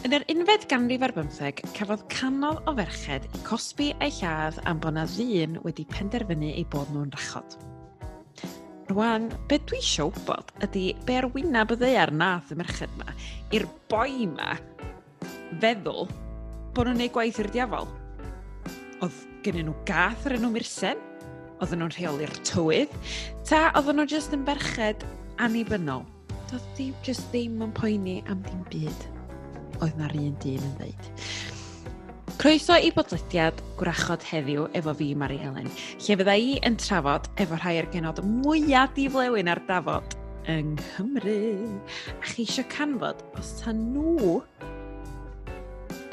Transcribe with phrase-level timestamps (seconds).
[0.00, 4.78] Yn yr unfed ganrif ar bymtheg, cafodd canol o ferched i cosbi eu lladd am
[4.80, 7.56] bod na ddyn wedi penderfynu eu bod nhw'n rachod.
[8.88, 13.12] Rwan, be dwi eisiau wybod ydy be ar wynaf y ddeiar nath y merched yma
[13.52, 14.56] i'r boi yma
[15.60, 17.92] feddwl bod nhw'n gwneud gwaith i'r diafol.
[19.04, 21.06] Oedd gen nhw gath ar enw Myrsen?
[21.60, 22.98] Oedden nhw'n rheoli'r tywydd?
[23.44, 25.04] Ta oedden nhw jyst yn berched
[25.36, 26.08] annibynnol?
[26.48, 29.10] Doedd ddim jyst ddim yn poeni am ddim byd
[29.84, 31.10] oedd na'r un dyn yn ddeud.
[32.40, 35.68] Croeso i bodlediad gwrachod heddiw efo fi, Mari Helen,
[36.00, 40.16] lle fydda i yn trafod efo rhai o'r genod mwyaf diflewyn ar dafod
[40.48, 41.68] yng Nghymru.
[42.16, 44.38] A chi eisiau canfod os ta nhw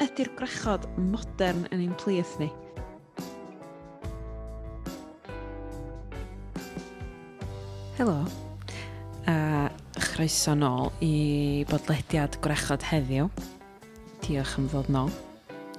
[0.04, 2.52] ydy'r gwrachod modern yn ein plith ni.
[7.98, 8.20] Helo.
[9.28, 13.32] A chroeso nôl i bodlediad gwrachod heddiw
[14.28, 15.12] diolch am ddod nôl.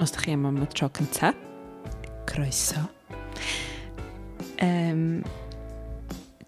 [0.01, 1.37] Os ydych chi am am y tro cyntaf,
[2.29, 2.81] croeso.
[4.63, 5.21] Um,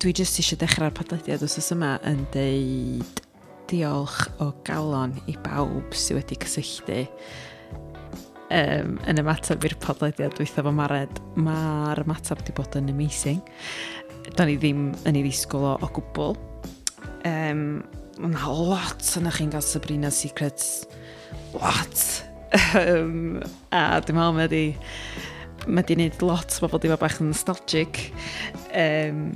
[0.01, 3.21] dwi jyst eisiau dechrau'r podlediad os yma yn deud
[3.71, 7.05] diolch o galon i bawb sydd wedi cysylltu
[8.51, 11.21] um, yn ymateb i'r podlediad dwi'n fo Mared.
[11.37, 13.43] Mae'r ymateb wedi bod yn amazing.
[14.35, 16.37] Da ni ddim yn ei ddisgwyl o, o gwbl.
[17.29, 17.81] Um,
[18.21, 20.83] Mae lot yna chi'n gael Sabrina Secrets
[21.55, 22.05] lot.
[22.75, 23.41] um,
[23.75, 24.65] a dwi'n meddwl mae di...
[25.69, 27.99] mae di wneud lot o bobl di bach yn nostalgic.
[28.73, 29.29] Um,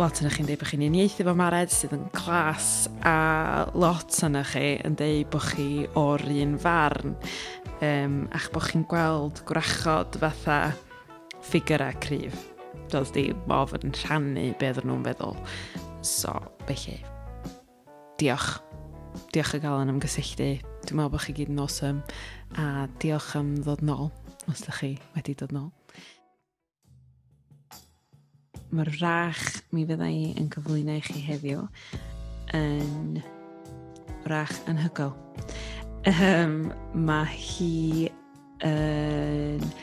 [0.00, 4.42] lot yna chi'n dweud bod chi'n uniaethu fo mared sydd yn clas a lot yna
[4.48, 7.14] chi yn dweud bod chi o'r un farn
[7.84, 10.58] um, ach bod chi'n gweld gwrachod fatha
[11.44, 12.48] ffigur a cryf.
[12.92, 15.36] Doedd di mof yn rhannu beth nhw'n feddwl.
[16.06, 16.32] So,
[16.68, 16.98] felly,
[18.20, 18.56] diolch.
[19.34, 20.52] Diolch o gael yn ymgysylltu.
[20.88, 22.00] Dwi'n meddwl bod chi gyd yn awesome
[22.56, 24.06] a diolch am ddod nôl
[24.48, 25.66] os ydych chi wedi dod nôl.
[28.72, 29.42] Mae'r rach
[29.76, 31.66] mi fydda i yn cyflwyno i chi heddiw
[32.56, 33.20] yn
[34.32, 35.12] rach anhygol.
[36.08, 36.56] Um, ehm,
[37.04, 37.74] mae hi
[38.64, 39.68] yn...
[39.68, 39.76] Uh,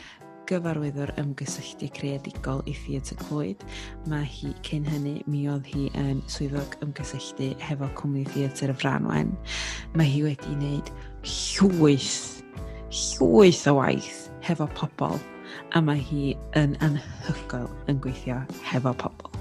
[0.46, 3.62] gyfarwyddwr ymgysylltu creadigol i Theatr Clwyd.
[4.10, 9.32] Mae hi cyn hynny mi oedd hi yn swyddog ymgysylltu hefo cwmni Theatr y Franwen.
[9.98, 10.92] Mae hi wedi wneud
[11.26, 12.44] llwyth,
[12.90, 15.18] llwyth o waith hefo pobl
[15.74, 18.38] a mae hi yn anhygoel yn gweithio
[18.70, 19.32] hefo pobl.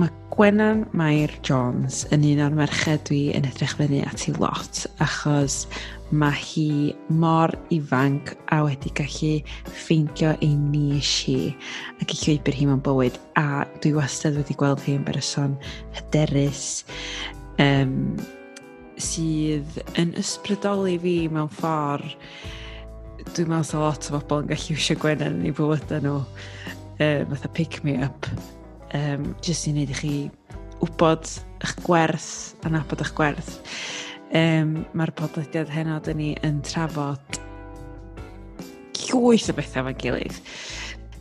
[0.00, 4.78] Mae Gwenan Mair Jones yn un o'r merched dwi yn edrych fyny at i lot
[5.04, 5.66] achos
[6.08, 9.32] mae hi mor ifanc a wedi gallu
[9.68, 11.34] ffeindio ei nis hi
[12.00, 13.18] ac i llwybr hi mewn bywyd.
[13.36, 15.58] A dwi wastad wedi gweld hi yn berson
[15.98, 16.62] hyderus
[17.60, 18.14] um,
[18.96, 22.16] sydd yn ysbrydoli fi mewn ffordd
[23.34, 27.52] dwi'n meddwl lot o bobl yn gallu eisiau Gwenan yn ei bywydau nhw uh, fatha
[27.60, 28.30] pick-me-up
[28.96, 30.14] um, jyst i wneud i chi
[30.80, 31.28] wybod
[31.60, 32.30] eich gwerth
[32.64, 33.56] a nabod eich gwerth.
[34.30, 37.40] Um, Mae'r podlediad heno dyn ni yn trafod
[39.00, 40.38] llwyth o bethau fan gilydd.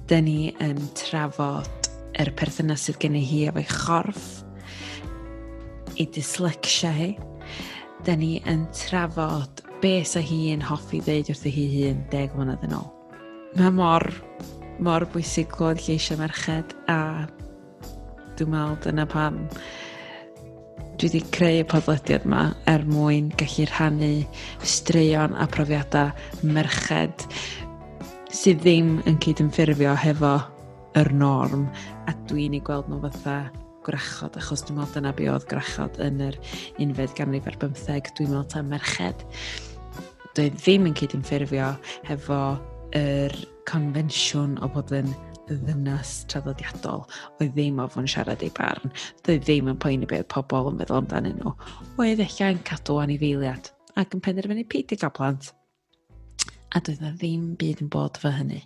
[0.10, 4.30] Dyn ni yn trafod yr perthynas sydd gen i hi efo'i chorff,
[5.98, 7.10] ei dyslexia hi.
[8.06, 12.66] Dyn ni yn trafod be sa hi yn hoffi ddeud wrth hi hun deg mlynedd
[12.68, 12.88] yn ôl.
[13.58, 14.06] Mae mor,
[14.84, 17.26] mor bwysig glod lleisio merched a
[18.40, 19.42] Dwi'n meddwl dyna pam
[21.00, 24.12] dwi wedi creu y podlediad yma er mwyn gallu rhannu
[24.74, 26.14] straeon a profiadau
[26.56, 27.26] merched
[28.32, 30.38] sydd ddim yn cydymffurfio hefo
[31.02, 31.68] yr norm
[32.08, 33.36] a dwi'n ei gweld nhw fatha
[33.84, 36.40] gwrachod achos dwi'n meddwl dyna be oedd gwrachod yn yr
[36.86, 38.14] unfed ganrif ar bymtheg.
[38.16, 39.28] Dwi'n meddwl ta merched
[40.38, 41.74] dwi ddim yn cydymffurfio
[42.08, 42.44] hefo
[42.96, 43.36] yr
[43.68, 45.12] confensiwn o bod yn
[45.50, 47.06] ddynas traddodiadol
[47.40, 48.94] oedd ddim ofyn siarad ei barn,
[49.26, 51.54] doedd ddim yn poeni beth pobl yn meddwl amdanyn nhw,
[52.02, 55.52] oedd eich yn cadw anifeiliad ac yn penderfynu peidio gael plant.
[56.70, 58.62] A doedd na ddim byd yn bod fy hynny.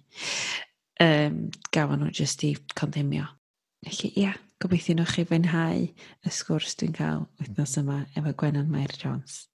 [1.04, 3.30] Um, gafon nhw jyst i condemnio.
[3.84, 8.94] Felly, ia, gobeithio nhw chi fwynhau y sgwrs dwi'n cael wythnos yma efo Gwenan Mair
[9.00, 9.46] Jones.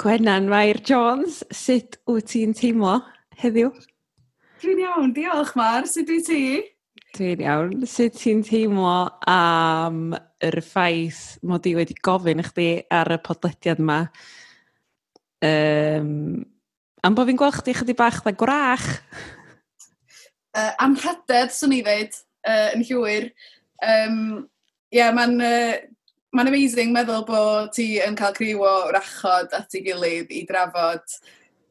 [0.00, 3.00] Gwenan Mair Jones, sut wyt ti'n teimlo
[3.42, 3.72] heddiw?
[4.60, 6.40] Dwi'n iawn, diolch Mar, sut dwi ti?
[7.16, 7.70] Dwi'n iawn.
[7.88, 10.12] Sut ti'n teimlo am
[10.44, 14.02] yr ffaith mod i wedi gofyn i chdi ar y podlediad yma?
[15.40, 16.10] Um,
[17.00, 18.84] am bod fi'n gweld chdi chyddi bach dda gwrach?
[20.52, 23.30] Uh, am rheded, swn i ddweud, uh, yn llwyr.
[23.80, 24.20] Um,
[24.90, 25.74] Ie, yeah, mae'n uh,
[26.36, 31.20] ma amazing meddwl bod ti yn cael criw o rachod at ei gilydd i drafod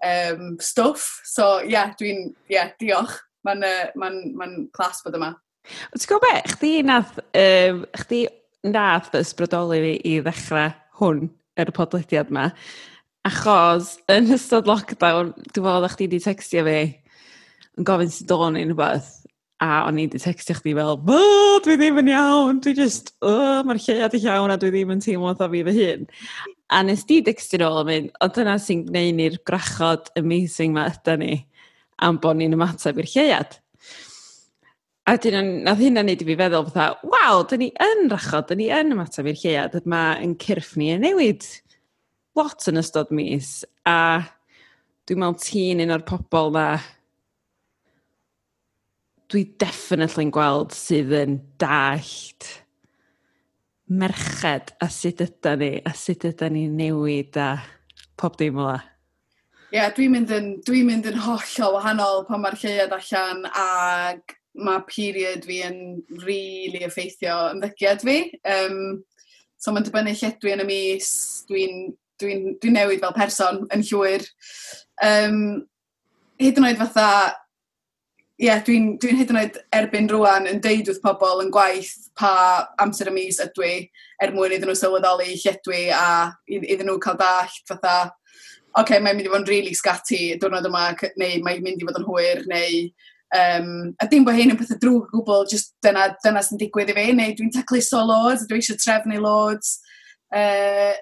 [0.06, 1.19] um, stwff.
[1.28, 3.18] So, ie, yeah, dwi'n, ie, yeah, diolch.
[3.48, 5.34] Mae'n uh, ma ma clas bod yma.
[5.69, 8.24] Ti'n gwybod be, chdi nath, um, chdi
[8.68, 11.28] nath ysbrydoli fi i ddechrau hwn,
[11.60, 12.50] yr er podlediad yma,
[13.28, 16.81] achos yn ystod lockdown, dwi'n fawr o'ch chi wedi textio fi,
[17.80, 19.12] yn gofyn sydd o'n un rhywbeth,
[19.63, 21.00] a o'n i wedi textio chdi fel,
[21.66, 25.04] dwi ddim yn iawn, dwi just, oh, mae'r lleiad i llawn a dwi ddim yn
[25.04, 26.07] teimlo fatha fi fy hun.
[26.69, 31.16] A nes di dextyn ôl mynd, o dyna sy'n gwneud ni'r grachod amazing ma ydy
[31.18, 31.31] ni
[32.06, 33.57] am bod ni'n ymateb i'r lleiad.
[35.10, 38.51] A dyn nhw'n, nath hynna wneud i fi feddwl fatha, waw, dyn ni yn rachod,
[38.51, 41.48] dyn ni yn ymateb i'r lleiad, mae yn cyrff ni yn newid
[42.38, 43.63] lot yn ystod mis.
[43.89, 44.22] A
[45.10, 46.68] dwi'n meddwl ti'n un o'r pobl na
[49.33, 52.54] dwi definitely'n gweld sydd yn dallt
[53.89, 57.50] merched a sut ydan ni, a sut ydan ni newid a
[58.19, 58.80] pob dim ola.
[59.69, 64.36] Ie, yeah, dwi'n mynd, yn, dwi mynd yn hollol wahanol pan mae'r lleiad allan ag
[64.59, 65.80] mae period fi yn
[66.24, 68.18] rili really effeithio ymddygiad fi.
[68.50, 69.03] Um,
[69.59, 71.12] so mae'n dibynnu lle dwi yn y mis,
[71.50, 71.75] dwi'n
[72.19, 74.25] dwi dwi, newid fel person yn llwyr.
[75.06, 75.39] Um,
[76.41, 77.09] hyd yn oed fatha
[78.39, 81.91] ie, yeah, dwi'n dwi, hyd yn oed erbyn rwan yn deud wrth pobl yn gwaith
[82.15, 82.31] pa
[82.80, 83.74] amser y mis ydw i,
[84.24, 89.18] er mwyn iddyn nhw sylweddoli lledwi a iddyn nhw cael dallt fatha, oce, okay, mae'n
[89.18, 90.86] mynd i fod yn really sgati diwrnod yma,
[91.19, 92.81] neu mae'n mynd i fod yn hwyr, neu...
[93.30, 96.89] Um, a dim bod hyn yn pethau drwg o gwbl, just dyna, dyna sy'n digwydd
[96.89, 99.75] i fi, neu dwi'n tacluso loads, dwi eisiau trefnu loads,
[100.33, 100.95] uh,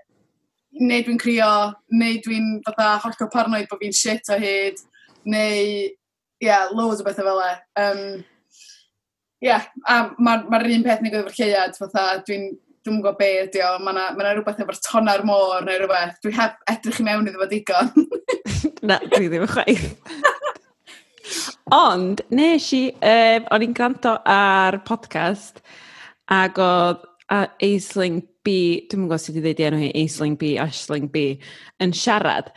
[0.81, 1.53] neu dwi'n crio,
[2.01, 4.81] neu dwi'n fatha hollgo parnoed bod fi'n shit o hyd,
[5.29, 5.87] neu
[6.43, 7.51] yeah, loads o bethau fel e.
[7.81, 8.01] Um,
[9.43, 12.49] yeah, a mae'r ma, un peth neu gyda'r lleiad, fatha, dwi'n
[12.87, 15.65] dwi'n gwybod be ydi o, mae yna ma, na, ma na rhywbeth efo'r tonna'r môr
[15.67, 16.15] neu rhywbeth.
[16.23, 17.91] Dwi heb edrych i mewn iddo fo digon.
[18.87, 19.89] na, dwi ddim yn chwaith.
[21.75, 25.59] Ond, nes i, um, o'n i'n gwrando ar podcast,
[26.31, 28.53] ac oedd Aisling B,
[28.87, 31.25] dwi'n gwybod sut i ddweud enw hi, Aisling B, Ashling B,
[31.83, 32.53] yn siarad.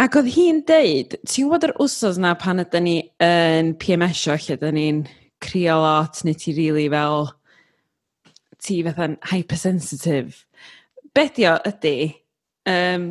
[0.00, 4.56] Ac oedd hi'n deud, ti'n gwybod yr wsos na pan ydyn ni yn PMS-io lle
[4.56, 5.02] ydyn ni'n
[5.42, 7.28] crio lot neu ti rili really fel
[8.62, 10.46] ti fatha'n hypersensitive.
[11.12, 11.96] Bedio ydy,
[12.72, 13.06] um,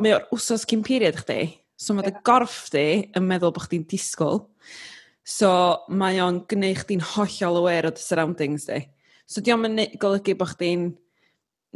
[0.00, 2.86] mae o'r wsos cyn period chdi, so mae dy gorff di
[3.18, 4.46] yn meddwl bod chdi'n disgwyl.
[5.28, 5.50] So
[5.92, 8.80] mae o'n gwneud chdi'n hollol aware o dy surroundings di.
[9.28, 10.88] So diolch yn golygu bod chdi'n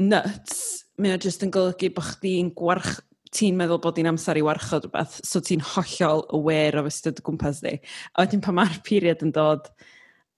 [0.01, 4.45] nuts, mae o jyst yn golygu bod chdi'n gwarch ti'n meddwl bod hi'n amser i
[4.45, 7.79] warchod rhywbeth, so ti'n hollol aware o fystod y gwmpas di.
[8.13, 9.71] A wedyn pa mae'r period yn dod,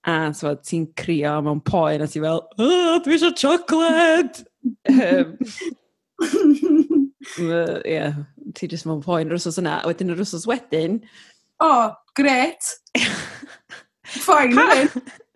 [0.05, 4.45] a so, ti'n crio mewn poen a ti'n fel, oh, dwi eisiau chocolate!
[4.91, 5.37] um,
[7.41, 8.13] uh, yeah,
[8.55, 9.81] ti jyst mewn poen yr wsos yna.
[9.81, 11.01] A Wedyn yr wsos wedyn...
[11.63, 12.73] O, oh, gret!
[14.25, 14.89] Fine,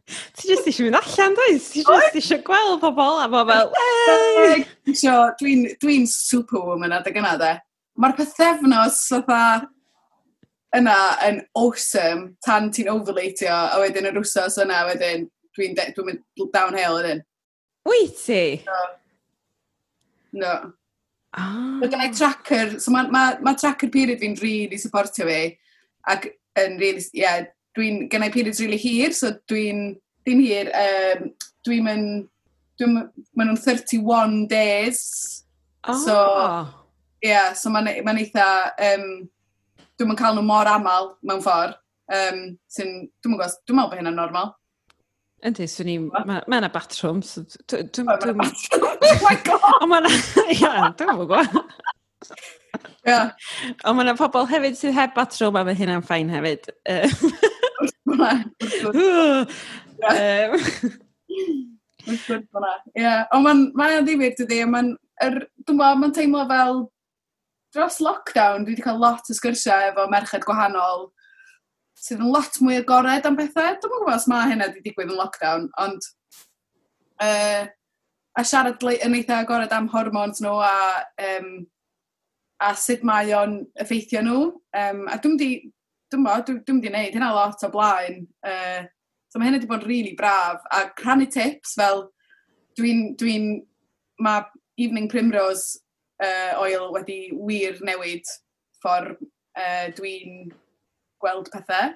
[0.10, 1.70] Ti jyst eisiau mynd allan, does?
[1.74, 3.74] Ti jyst eisiau gweld pobl a bo fel...
[5.40, 7.52] Dwi'n dwi superwoman adeg yna, de.
[8.00, 9.44] Mae'r pethefnos fatha
[10.78, 10.96] yna
[11.28, 16.52] yn awesome tan ti'n overlatio, a wedyn yr wsos yna, wedyn dwi'n dwi, dwi mynd
[16.56, 17.24] downhill ydyn.
[17.90, 18.44] Wyt ti?
[18.66, 18.82] No.
[18.82, 18.92] Ah.
[20.44, 20.58] no.
[21.38, 21.78] Oh.
[21.84, 25.54] Mae gen tracker, so mae ma, ma tracker period fi'n rili really supportio fi,
[26.10, 26.26] ac
[26.58, 27.46] yn rili, really, yeah,
[27.80, 29.96] dwi'n gennau periods really hir, so dwi'n
[30.28, 31.32] dim hir, um,
[31.68, 32.28] dwi'n mynd,
[32.80, 35.02] dwi'n mynd nhw'n 31 days.
[35.88, 35.98] Oh.
[36.04, 36.16] So,
[37.24, 38.48] yeah, so mae'n ma eitha,
[38.92, 39.10] um,
[39.98, 41.78] dwi'n mynd cael nhw mor aml mewn ffordd,
[42.12, 44.56] um, sy'n, dwi'n mynd gwrs, dwi'n meddwl bod hynna'n normal.
[45.48, 47.24] Yndi, swn i, mae yna batrwm.
[47.24, 48.44] Dwi'n meddwl...
[49.10, 49.64] Oh my god!
[49.80, 50.10] Ond mae yna,
[51.00, 51.78] dwi'n meddwl gwybod.
[53.08, 53.32] Yeah.
[53.88, 56.68] Ond mae yna pobl hefyd sydd heb batrwm a mae hynna'n ffain hefyd.
[62.10, 62.74] Wrth gwrs bo'na.
[62.98, 65.42] Ie, ond mae'n ma ddifur dydi, mae'n er,
[65.78, 66.84] ma teimlo fel
[67.76, 71.10] dros lockdown, dwi wedi cael lot o sgyrsiau efo merched gwahanol
[72.00, 73.76] sydd yn lot mwy agored am bethau.
[73.76, 76.08] Dwi'n gwybod os mae hynna wedi digwydd yn lockdown, ond
[77.26, 77.68] uh,
[78.40, 81.52] a siarad yn eitha agored am hormons nhw a, um,
[82.64, 84.46] a sut mae o'n effeithio nhw.
[84.80, 85.38] Um, a dwi'n
[86.10, 88.24] dwi'n bod, dwi'n dwi wedi wneud hynna lot o blaen.
[88.46, 88.88] Uh,
[89.30, 90.64] so mae hynny wedi bod yn really braf.
[90.74, 92.08] A rhannu tips fel,
[92.80, 93.36] dwi'n, dwi
[94.24, 94.44] mae
[94.80, 95.80] Evening Primrose
[96.24, 98.28] uh, oil wedi wir newid
[98.82, 100.50] ffordd uh, dwi'n
[101.22, 101.96] gweld pethau.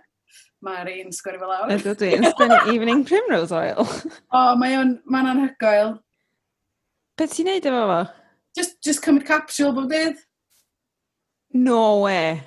[0.64, 1.72] Mae'r un sgwri fel awr.
[1.76, 3.84] Ydw dwi'n sgwennu Evening Primrose oil.
[4.38, 5.98] o, mae o'n ma anhygoel.
[7.20, 8.00] Beth ti'n neud efo fo?
[8.58, 10.22] Just, just cymryd capsule bob dydd.
[11.54, 12.42] No way.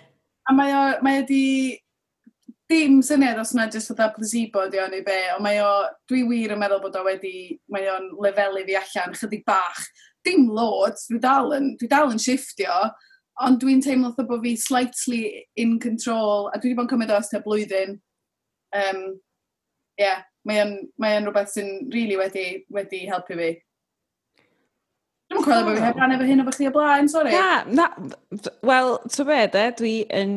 [0.46, 1.42] A mae o, mae o di...
[2.66, 5.68] Dim syniad os yna jyst oedd placebo di o'n i be, ond mae o,
[6.10, 9.84] dwi wir yn meddwl bod o wedi, mae o'n lefelu fi allan chydig bach.
[10.26, 12.80] Dim loads, dwi dal yn, dwi dal yn shiftio,
[13.46, 15.20] ond dwi'n teimlo wrth bod fi slightly
[15.62, 17.94] in control, a dwi wedi bod yn cymryd o ystod blwyddyn.
[18.74, 19.00] Um,
[20.00, 23.52] yeah, mae o'n mae o'n rhywbeth sy'n rili really wedi, wedi helpu fi.
[25.30, 27.32] Dwi'n cofio bod fi heb ran efo hyn o chi o blaen, sori.
[27.34, 27.86] Na, na,
[28.66, 30.36] wel, to be, de, dwi yn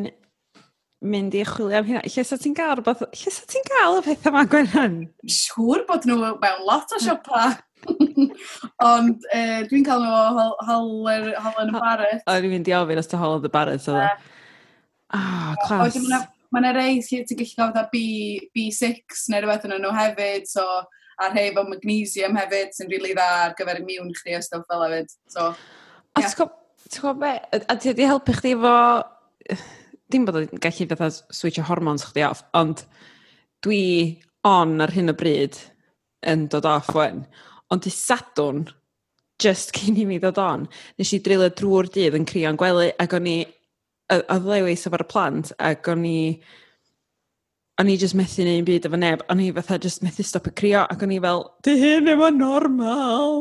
[1.05, 2.01] mynd i chwilio am hynna.
[2.09, 3.05] Lle sa ti'n gael rhywbeth...
[3.21, 4.97] Lle sa ti'n gael y pethau yma, Gwenhan?
[5.29, 7.45] Siŵr bod nhw mewn lot o siopa.
[8.89, 12.25] Ond uh, dwi'n cael nhw o Holler yn y Barrett.
[12.25, 14.35] O, dwi'n mynd i ofyn os ti'n Holler yn y Barrett, oedd e.
[15.15, 16.01] Ah, clas.
[16.49, 20.65] Mae yna rei lle ti'n gallu gael fatha B6 neu rhywbeth yn nhw hefyd, so
[21.19, 24.69] a rhai fel magnesium hefyd sy'n rili really dda ar gyfer immune chdi o stwff
[24.69, 25.11] fel hefyd.
[25.33, 25.49] So,
[26.15, 26.33] a yeah.
[26.89, 28.73] ti'n gwybod be, a ti wedi helpu chdi efo,
[30.09, 32.85] dim bod yn gallu fatha switch o hormones chdi off, ond
[33.65, 33.83] dwi
[34.47, 35.59] on ar hyn o bryd
[36.27, 37.25] yn dod off wen.
[37.69, 38.65] Ond i sadwn,
[39.39, 40.67] just cyn i mi ddod on,
[40.99, 43.39] nes i drilio drwy'r dydd yn crio'n gwely ac o'n i
[44.09, 46.19] a ddewis efo'r plant ac o'n i
[47.79, 50.51] o'n i just methu neu'n byd efo neb, o'n i fatha just methu stop y
[50.61, 53.37] crio, ac o'n i fel, dy hyn efo normal.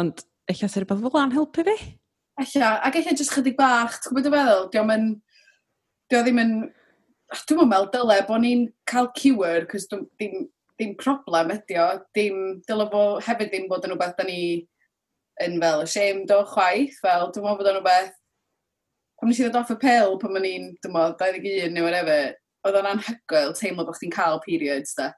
[0.00, 1.74] Ond, eich oes rhywbeth fel an helpu fi?
[2.40, 5.04] Ella, ac eich jyst chydig bach, ti'n gwybod y feddwl, diolch yn,
[6.08, 6.54] diolch ddim yn,
[7.34, 10.46] dwi'n mwyn meddwl dyle bod ni'n cael cure, cos dim,
[10.80, 14.38] dim problem ydi o, dim, dyle fo hefyd ddim bod yn rhywbeth da ni
[15.44, 18.16] yn fel ashamed o chwaith, fel dwi'n mwyn bod yn rhywbeth,
[19.20, 22.32] pan nes i ddod off y pil pan ma'n i'n, dwi'n mwyn, 21 neu whatever,
[22.64, 25.10] oedd o'n anhygoel teimlo bod chdi'n cael periods da.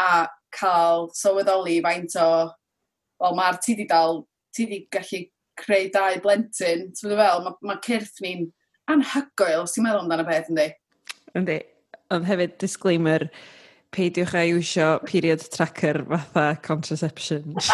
[0.00, 0.26] A
[0.56, 2.28] cael sylweddoli faint o,
[3.22, 4.22] wel mae'r ti di dal,
[4.56, 5.24] ti di gallu
[5.60, 8.46] creu dau blentyn, ti'n fel, mae ma cyrff ni'n
[8.92, 10.68] anhygoel, os ti'n meddwl amdano beth, yndi?
[11.38, 11.58] Yndi,
[12.12, 13.28] ond hefyd disclaimer,
[13.92, 17.52] peidiwch a iwsio period tracker fatha contraception.
[17.56, 17.72] Oce,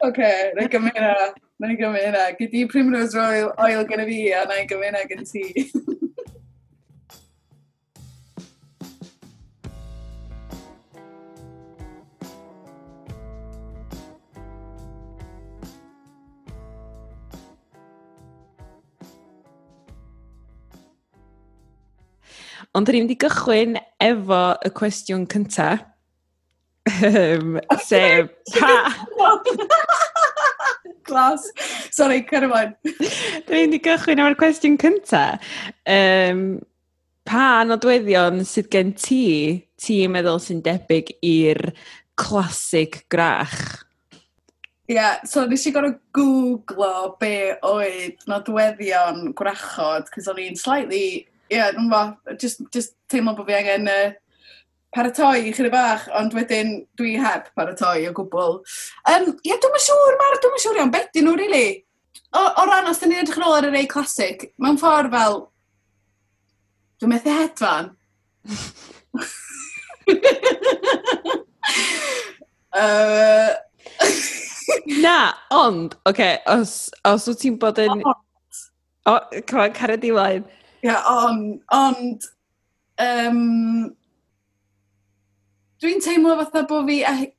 [0.08, 1.14] okay, na gymryd na.
[1.58, 2.28] Na i gymryd na.
[2.38, 5.64] Gyd i Primrose Royal Oil gyda fi a na i gymryd na gyda ti.
[22.78, 23.72] Ond dyn ni'n mynd i gychwyn
[24.06, 25.72] efo y cwestiwn cynta.
[26.86, 29.32] Um, Sef, pa...
[31.08, 31.48] Glas.
[31.96, 32.76] Sorry, cyrwain.
[32.86, 33.00] Dyn
[33.50, 35.22] ni'n mynd i gychwyn efo'r cwestiwn cynta.
[35.90, 36.44] Um,
[37.26, 39.24] pa nodweddion sydd gen ti,
[39.82, 41.72] ti'n meddwl sy'n debyg i'r
[42.14, 43.56] clasic grach?
[44.86, 51.26] Ie, yeah, so nes i gorau googlo be oedd nodweddion gwrachod, cos o'n i'n slightly
[51.48, 54.12] ie, yeah, dwi'n fath, just, just teimlo bod fi angen uh,
[54.94, 58.54] paratoi i chyri bach, ond wedyn dwi heb paratoi o gwbl.
[59.08, 61.68] Um, ie, yeah, dwi'n siŵr, Mar, dwi'n siŵr iawn, beth dyn nhw, really.
[62.36, 65.12] O, o ran, os dyn ni'n edrych yn ôl ar y rei clasic, mewn ffordd
[65.14, 65.36] fel,
[67.00, 67.86] dwi'n methu hedfan.
[72.82, 73.50] uh...
[75.00, 75.18] Na,
[75.50, 78.02] ond, oce, okay, os, os wyt ti'n bod yn...
[78.04, 80.44] O, oh, cael caredilaid
[80.82, 82.22] yeah, on, ond...
[82.98, 83.94] Um,
[85.78, 86.96] Dwi'n teimlo fatha bod fi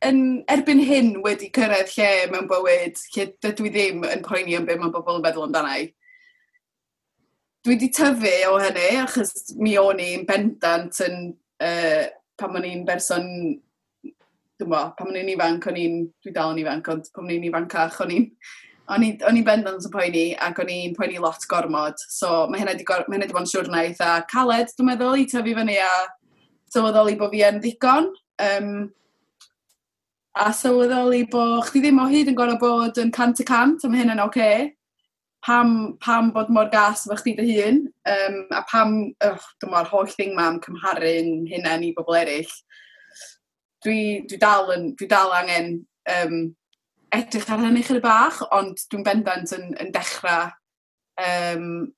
[0.08, 4.68] yn erbyn hyn wedi cyrraedd lle mewn bywyd, lle dydw i ddim yn poeni am
[4.70, 5.90] beth mae bobl yn feddwl amdana i.
[7.68, 12.06] Dwi wedi tyfu o hynny, achos mi o'n i'n bendant yn, uh,
[12.40, 13.28] pan o'n i'n berson
[14.60, 17.36] dwi'n bo, pan o'n i'n ifanc, o'n i'n, dwi dal yn ifanc, ond pan o'n
[17.36, 18.32] i'n ifancach, o'n i'n
[18.90, 22.00] O'n i'n bendant yn poeni, ac o'n i'n poeni lot gormod.
[22.10, 22.88] So mae hynna wedi
[23.34, 25.92] bod yn siwrna eitha caled, dwi'n meddwl, i tyfu fyny a
[26.74, 28.10] sylweddoli bod fi yn ddigon.
[28.42, 28.72] Um,
[30.40, 33.92] a sylweddoli bod chdi ddim o hyd yn gorau bod yn cant y cant, a
[33.92, 34.42] mae hynna'n oce.
[34.42, 34.70] Okay.
[35.46, 37.78] Pam, pam bod mor gas efo chdi dy hun,
[38.12, 42.58] um, a pam, ych, dwi'n meddwl, holl thing ma am cymharu'n hynna i bobl eraill.
[43.86, 45.78] Dwi, dwi, dal, yn, dwi dal angen
[46.12, 46.42] um,
[47.16, 50.50] edrych ar hynny chydig bach, ond dwi'n bendant yn, yn dechrau
[51.24, 51.90] um,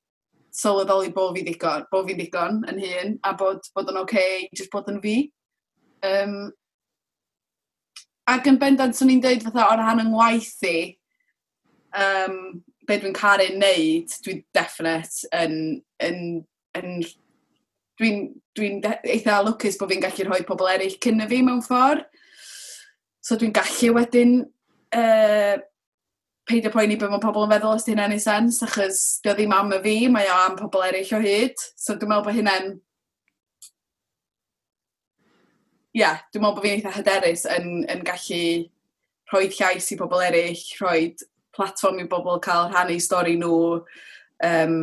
[0.56, 4.50] sylweddoli bod fi ddigon, bod fi ddigon yn hun, a bod, bod yn oce okay,
[4.56, 5.16] jyst bod yn fi.
[6.08, 6.36] Um,
[8.32, 10.78] ac yn bendant, swn i'n dweud fatha o'r rhan yng ngwaith i,
[11.98, 12.38] um,
[12.88, 15.58] be dwi'n caru wneud, dwi'n definite yn,
[16.04, 16.22] yn,
[16.80, 16.96] yn
[18.02, 18.24] dwi'n
[18.58, 18.72] dwi,
[19.14, 22.08] eitha lwcus bod fi'n gallu rhoi pobl eraill cyn y fi mewn ffordd.
[23.22, 24.40] So dwi'n gallu wedyn
[24.98, 25.58] uh,
[26.50, 29.54] peidio poeni beth mae pobl yn feddwl os di hynna'n ei sens, achos dio ddim
[29.56, 31.66] am y fi, mae o am pobl eraill o hyd.
[31.80, 32.72] So dwi'n meddwl bod hynna'n...
[35.92, 38.44] Ie, yeah, dwi'n meddwl bod fi'n eitha hyderus yn, yn gallu
[39.32, 41.04] rhoi llais i bobl eraill, rhoi
[41.56, 43.82] platform i bobl cael rhannu stori nhw.
[44.44, 44.78] Um,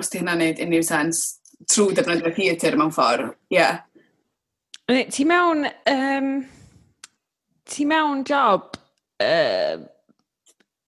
[0.00, 1.24] os di hynna'n neud unrhyw sens,
[1.70, 3.60] trwy defnyddio theatr mewn ffordd, ie.
[3.60, 3.82] Yeah.
[4.84, 6.32] Ti mewn um,
[7.68, 8.76] ti mewn job
[9.22, 9.76] uh,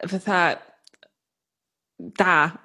[0.06, 0.40] fatha
[1.98, 2.52] da.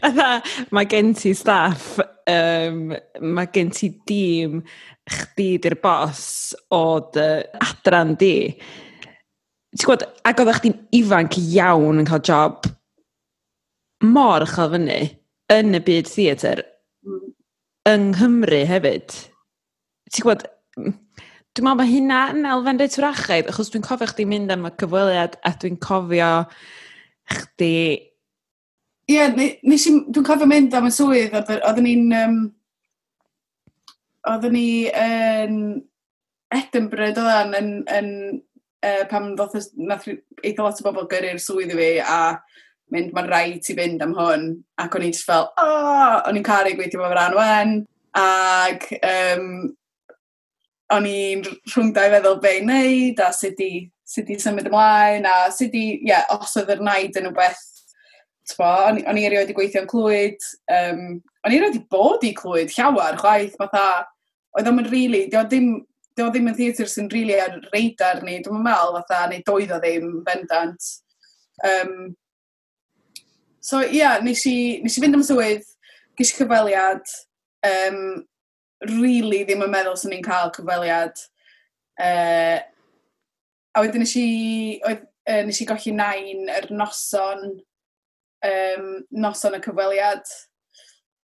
[0.00, 0.40] Fatha,
[0.72, 1.98] mae gen ti staff,
[2.30, 2.94] um,
[3.34, 4.60] mae gen ti dîm,
[5.10, 6.22] chdi di'r bos
[6.72, 6.82] o
[7.14, 7.26] dy
[7.66, 8.34] adran di.
[9.70, 12.70] Ti'n gwybod, ac oeddech chdi'n ifanc iawn yn cael job
[14.06, 15.00] mor chael fyny
[15.52, 16.64] yn y byd theatr,
[17.04, 17.28] hmm.
[17.90, 19.18] yng Nghymru hefyd.
[20.10, 20.48] Ti'n gwybod,
[21.60, 24.70] Dwi'n meddwl mae hynna yn elfen reit wrachaidd, achos dwi'n cofio chdi mynd am y
[24.80, 26.28] cyfweliad a dwi'n cofio
[27.28, 27.74] chdi...
[29.10, 32.06] Ie, yeah, dwi'n cofio mynd am y swydd, oedden ni'n...
[32.16, 32.38] Um,
[34.30, 35.58] oedden ni yn
[36.56, 38.08] Edinburgh, oedden yn, yn,
[38.80, 42.16] uh, pam ddoth nath eitha lot o bobl gyrru'r swydd i fi a
[42.94, 44.48] mynd, mae'n rhaid ti fynd am hwn.
[44.80, 46.16] Ac o'n i'n just fel, o, oh!
[46.24, 47.76] o'n i'n caru gweithio fo ran wen.
[48.16, 49.76] Ac um,
[50.94, 53.72] o'n i'n rhwng dau feddwl be i wneud, a sut i,
[54.06, 57.66] sut i symud ymlaen, a sut i, ie, yeah, os oedd yr naid yn rhywbeth,
[58.58, 61.04] o'n i erioed i gweithio'n clwyd, um,
[61.44, 63.84] o'n i erioed i bod i clwyd llawer, chwaith, fatha,
[64.58, 65.68] oedd o'n rili, really, dio ddim,
[66.18, 69.76] dio ddim yn theatr sy'n rili really ar reidar ni, dwi'n meddwl, fatha, neu doedd
[69.76, 70.90] o ddim, bendant.
[71.66, 71.94] Um,
[73.60, 75.68] so, ie, yeah, nes, i, nes i fynd am swydd,
[76.18, 77.14] gysi cyfweliad,
[77.70, 78.02] um,
[78.88, 81.18] really ddim yn meddwl sy'n ni'n cael cyfweliad.
[82.00, 82.58] Uh,
[83.76, 84.28] a wedyn nes i,
[84.88, 87.58] oedd, uh, nes i golli nain yr noson,
[88.46, 88.86] um,
[89.26, 90.32] noson y cyfweliad,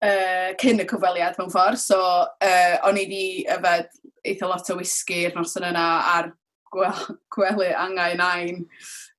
[0.05, 1.83] uh, cyn y cyfweliad mewn ffordd.
[1.83, 3.27] So, uh, o'n i wedi
[3.57, 3.93] yfed
[4.25, 6.33] eitha lot o whisky i'r noson yna a'r
[6.75, 8.65] gwely angau nain.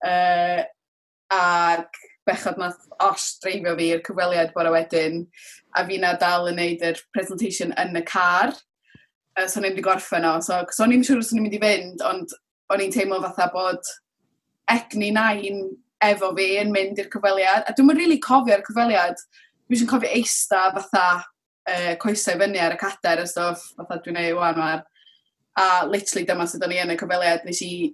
[0.05, 0.65] Uh,
[1.33, 5.23] ac bechod math os dreifio fi i'r cyfweliad bore wedyn
[5.75, 8.53] a fi na dal yn neud yr presentation yn y car.
[9.35, 10.38] Uh, so, o'n i'n gorffen o.
[10.43, 12.35] So, so o'n i'n siŵr os o'n i'n mynd i fynd, ond
[12.73, 13.91] o'n i'n teimlo fatha bod
[14.71, 15.65] egni nain
[16.05, 17.65] efo fi yn mynd i'r cyfweliad.
[17.67, 19.19] A dwi'n mynd rili really cofio'r cyfweliad.
[19.65, 24.21] Dwi'n siŵr cofio eista fatha uh, coesau fyny ar y cader y stwff, fatha dwi'n
[24.21, 24.85] ei wan ma'r.
[25.59, 27.45] A literally dyma sydd o'n i yn y cyfweliad.
[27.47, 27.91] Nes i,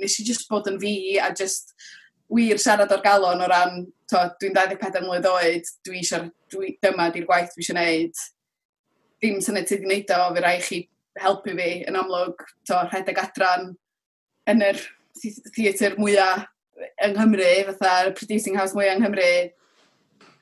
[0.00, 1.74] nes i just bod yn fi a just
[2.32, 7.26] wir siarad o'r galon o ran, dwi'n 24 mlynedd oed, dwi eisiau, dwi, dyma di'r
[7.28, 8.24] gwaith dwi eisiau gwneud.
[9.20, 10.80] Ddim syniad ti wedi gwneud o, fe rai chi
[11.20, 13.72] helpu fi yn amlwg, to, rhedeg adran
[14.50, 14.80] yn yr
[15.54, 16.48] theatr mwyaf
[17.04, 19.30] yng Nghymru, fatha producing house mwyaf yng Nghymru.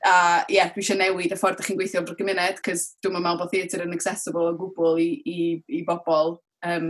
[0.03, 0.15] A
[0.49, 3.39] ie, yeah, dwi eisiau newid y ffordd ych chi'n gweithio drwy'r gymuned, cys dwi'n meddwl
[3.39, 5.37] bod theatr yn accessible o gwbl i, i,
[5.79, 6.35] i bobl
[6.67, 6.89] um,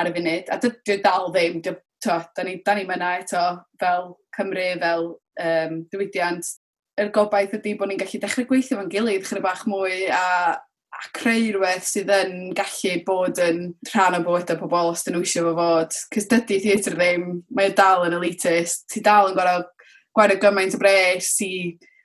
[0.00, 0.48] ar y funud.
[0.48, 3.44] A dwi dal ddim, dwi to, da ni, da ni myna eto
[3.80, 5.08] fel Cymru, fel
[5.46, 6.52] um, diwydiant.
[7.00, 11.08] Yr gobaith ydy bod ni'n gallu dechrau gweithio fo'n gilydd chydig bach mwy a, a
[11.16, 15.24] creu rhywbeth sydd yn gallu bod yn rhan o bywyd o pobl os dyn nhw
[15.26, 15.98] eisiau fo fod.
[16.14, 18.86] Cys dydy theatr ddim, mae dal yn elitist.
[18.92, 19.66] Ti dal yn gorau
[20.14, 21.52] gwario gymaint o bres i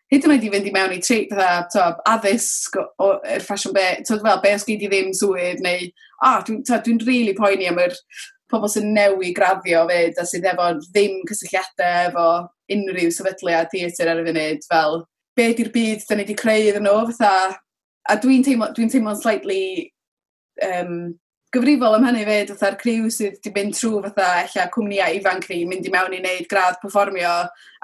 [0.10, 4.40] hyd yn oed i fynd i mewn i tri, fatha, addysg o'r ffasiwn be, fel,
[4.42, 5.86] be os gyd i ddim swydd, neu,
[6.18, 7.94] a, oh, dwi'n dwi, dwi really poeni am yr
[8.52, 12.28] pobl sy'n newi graddio fyd a sydd efo ddim cysylltiadau efo
[12.76, 15.02] unrhyw sefydliad theatr ar y funud fel
[15.38, 17.34] be di'r byd da ni wedi creu iddyn nhw fatha
[18.10, 19.64] a dwi'n teimlo, dwi teimlo slightly
[20.66, 20.94] um,
[21.54, 25.64] gyfrifol am hynny fyd fatha'r criw sydd wedi mynd trwy fatha ella cwmnïau ifanc ni
[25.70, 27.36] mynd i mewn i wneud gradd performio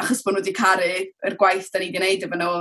[0.03, 0.91] achos bod nhw wedi caru
[1.29, 2.51] yr gwaith da ni wedi wneud efo nhw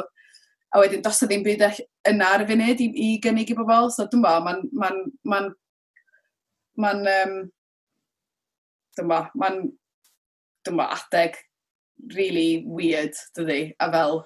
[0.74, 1.66] a wedyn dos o ddim byd
[2.10, 4.90] yna ar y funud i, i gynnig i bobl, so dwi'n bo, mae'n ma
[5.30, 5.42] ma, ma,
[6.82, 7.36] ma um,
[8.98, 9.66] dyma, mae'n
[10.66, 11.36] dyma adeg
[12.14, 14.24] really weird, dydy, a fel...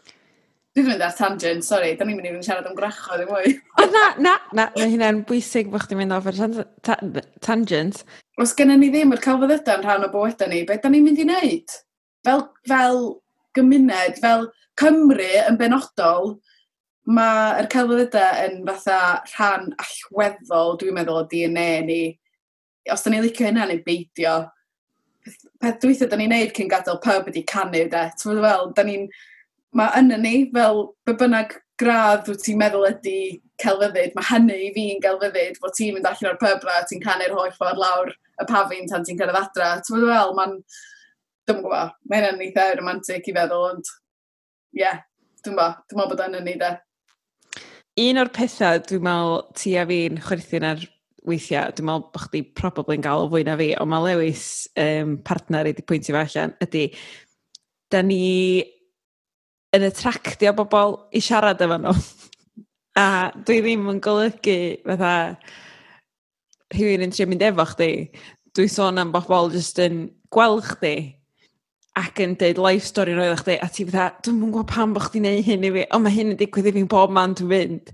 [0.77, 3.31] Dwi ddim yn ar tangent, sorry, da ni'n mynd i fynd siarad am grachod ddim
[3.33, 3.55] mwy.
[3.81, 6.37] O na, na, na, mae hynna'n bwysig bod chdi'n mynd off ar
[7.43, 8.03] tangent.
[8.39, 11.27] Os gennym ni ddim yr celfyddydau'n rhan o bywydau ni, beth da ni'n mynd i
[11.27, 11.75] wneud?
[12.29, 13.01] Fel, fel
[13.57, 14.47] gymuned, fel
[14.79, 16.37] Cymru yn benodol,
[17.09, 19.01] mae'r celfyddydau yn fatha
[19.33, 22.03] rhan allweddol, dwi'n meddwl, o DNA ni.
[22.93, 24.37] Os da ni'n licio hynna neu beidio,
[25.63, 28.05] peth dwythio da ni'n neud cyn gadael pub ydi canu, de.
[28.21, 29.09] Ti'n fel, da ni'n...
[29.77, 33.19] Mae yna ni, fel, be bynnag gradd wyt ti'n meddwl ydi
[33.63, 37.37] celfyddyd, mae hynny i fi'n gelfyddyd, bod ti'n mynd allan o'r pub na, ti'n canu'r
[37.37, 39.71] holl ffordd lawr y pafin tan ti'n cyrraedd adra.
[39.85, 40.59] Ti'n meddwl, fel, mae'n...
[41.49, 43.95] Dwi'n gwybod, mae hynny'n eitha romantic i feddwl, ond...
[44.77, 45.01] Ie, yeah,
[45.45, 46.75] dwi'n gwybod, dwi'n meddwl bod yn ni, de.
[47.99, 50.89] Un o'r pethau dwi'n meddwl ti a fi'n chwerthu'n ar
[51.29, 54.45] weithiau, dwi'n meddwl bod chdi probably yn gael o fwy na fi, ond mae Lewis
[54.81, 56.89] um, partner i di pwyntio fe allan, ydy,
[57.93, 58.25] da ni
[59.77, 61.95] yn attractio bobl i siarad efo nhw.
[62.99, 63.07] a
[63.47, 65.13] dwi ddim yn golygu fatha
[66.75, 67.93] rhywun yn trio mynd efo chdi.
[68.57, 70.97] Dwi sôn am bobl jyst yn gweld chdi
[71.99, 74.93] ac yn deud life story yn oeddech chdi, a ti fatha, dwi'n mwyn gwybod pam
[74.95, 77.35] bod chdi'n neud hyn i fi, ond mae hyn yn digwydd i fi'n bob man
[77.39, 77.91] dwi'n mynd.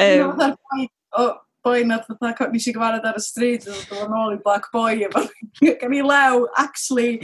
[0.00, 0.54] Um,
[1.20, 1.26] o,
[1.66, 5.02] boi na fatha, nes i gyfarad ar y stryd, oedd o'n ôl i black boy,
[5.08, 5.26] efo
[5.82, 7.20] gen i lew, actually,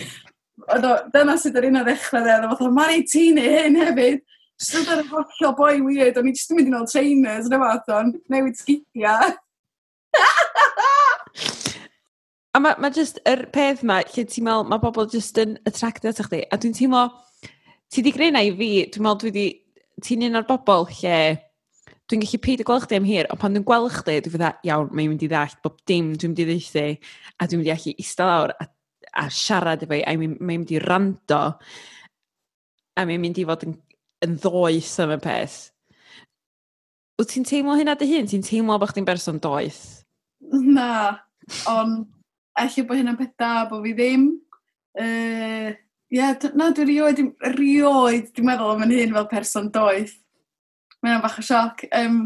[1.15, 4.23] dyna sydd yr un o ddechrau dde, oedd o'n mari ti neu hyn hefyd,
[4.63, 7.59] Just ar y hollol boi weird, o'n i jyst yn mynd yn ôl trainers, neu
[7.59, 9.15] fath o'n, newid sgidia.
[12.55, 15.57] a mae ma just yr er peth yma, lle ti'n meddwl, mae bobl just yn
[15.67, 17.09] attracted at chdi, a dwi'n teimlo,
[17.91, 19.47] ti di greu na i fi, dwi'n meddwl dwi di,
[20.05, 21.17] ti'n un o'r bobl lle
[22.13, 24.53] dwi'n gallu peid y gweld chdi am hir, ond pan dwi'n gweld chdi, dwi'n fydda,
[24.69, 26.87] iawn, mae'n mynd i ddall bob dim dwi'n mynd i ddeithi,
[27.41, 28.69] a dwi'n mynd i allu eistedd lawr a,
[29.23, 31.43] a siarad efo i, a mae'n mynd i rando,
[32.93, 33.77] a mae'n mynd i fod yn,
[34.27, 35.59] yn ddoes am y peth.
[37.21, 38.29] Wyt ti'n teimlo hynna dy hun?
[38.29, 39.83] Ti'n teimlo bod chdi'n berson doeth?
[40.53, 41.19] Na,
[41.71, 42.07] ond
[42.59, 44.29] efallai bod hynna'n peth da bod fi ddim.
[45.01, 45.09] Ie,
[45.73, 45.73] Uh,
[46.13, 47.21] yeah, na, dwi'n rioed,
[47.57, 50.19] rioed, dwi'n meddwl am yn hyn fel person doeth.
[51.03, 51.85] Mae o'n bach o sioc.
[51.97, 52.19] Um,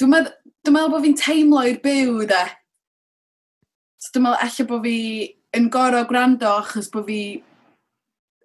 [0.00, 2.42] dwi'n meddwl, dwi meddwl bod fi'n teimlo i'r byw, de.
[4.00, 4.96] So dwi'n meddwl efallai bod fi
[5.58, 7.20] yn gorau gwrando achos bod fi...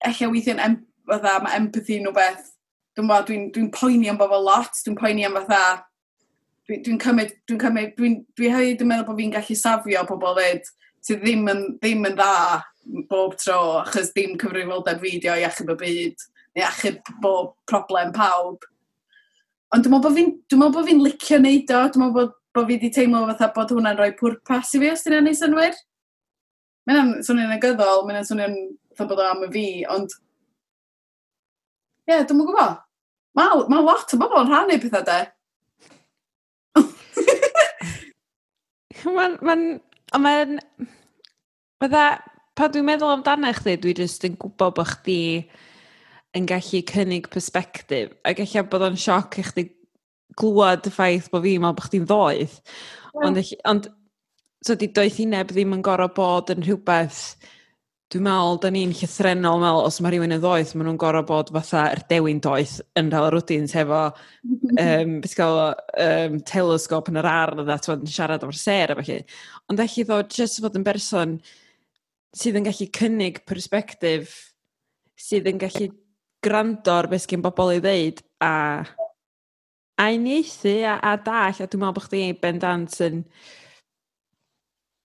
[0.06, 0.78] Efallai weithio'n em,
[1.10, 2.54] fatha, mae empathy nhw beth.
[2.96, 5.84] Dwi'n meddwl, dwi'n dwi, dwi poeni am bobl lot, dwi'n poeni am fatha...
[6.66, 10.40] Dwi'n dwi cymryd, dwi'n cymryd, dwi'n dwi hefyd yn meddwl bod fi'n gallu safio pobl
[10.40, 10.72] ddyd
[11.06, 12.64] sydd ddim yn, ddim yn dda
[13.10, 16.24] bob tro, achos ddim cyfrifoldeb fideo i achub y byd,
[16.58, 18.66] neu achub bob problem pawb.
[19.74, 22.92] Ond dwi'n meddwl bod fi'n dwi licio neud o, dwi'n meddwl bod, bod fi wedi
[22.94, 25.78] teimlo fatha bod hwnna'n rhoi pwrpas i fi, os dyna'n ei synwyr.
[26.86, 28.58] Mae'n swnio'n agyddol, mae'n swnio'n
[28.96, 30.14] fatha bod o am y fi, ond...
[32.06, 32.74] Ie, yeah, dwi'n gwybod.
[33.36, 35.20] Mae ma lot o bobl yn rhannu pethau de.
[39.18, 39.34] Mae'n...
[39.42, 39.68] Mae'n...
[40.22, 40.52] Mae'n...
[41.82, 42.06] Fydda...
[42.56, 45.20] Pa dwi'n meddwl amdano chdi, dwi jyst yn gwybod bod chdi
[46.36, 49.70] yn gallu cynnig perspektif, a gallu bod o'n sioc i chdi
[50.40, 52.56] glwad y ffaith bod fi'n meddwl bod chdi'n ddoedd.
[52.60, 53.28] Yeah.
[53.28, 53.92] Ond, ond
[54.66, 57.22] so di doeth i neb ddim yn gorau bod yn rhywbeth,
[58.12, 61.52] dwi'n meddwl, da ni'n llythrenol meddwl, os mae rhywun yn ddoeth, maen nhw'n gorau bod
[61.56, 64.02] fatha yr er dewin doeth yn rhaid o'r rwdins hefo,
[64.86, 65.62] um, beth gael,
[66.06, 69.22] um, telesgop yn yr ardd a twod, siarad o'r ser a felly.
[69.72, 71.38] Ond eich ddod jyst fod yn berson
[72.36, 74.36] sydd yn gallu cynnig perspektif,
[75.16, 75.94] sydd yn gallu
[76.46, 78.54] gwrando ar beth sgyn bobl i ddeud a
[79.98, 83.22] a uniaethu a, a dall, a dwi'n meddwl bod chdi bendant yn...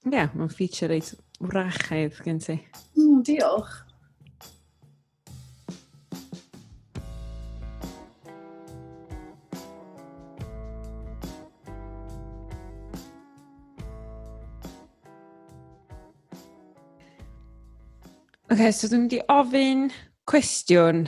[0.08, 2.58] Ie, yeah, mae'n feature reit wrachaidd gen ti.
[2.98, 3.78] Mm, diolch.
[18.50, 19.84] Ok, so dwi'n mynd i ofyn
[20.26, 21.04] cwestiwn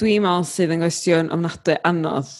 [0.00, 2.30] dwi'n meddwl sydd yn gwestiwn ofnadwy anodd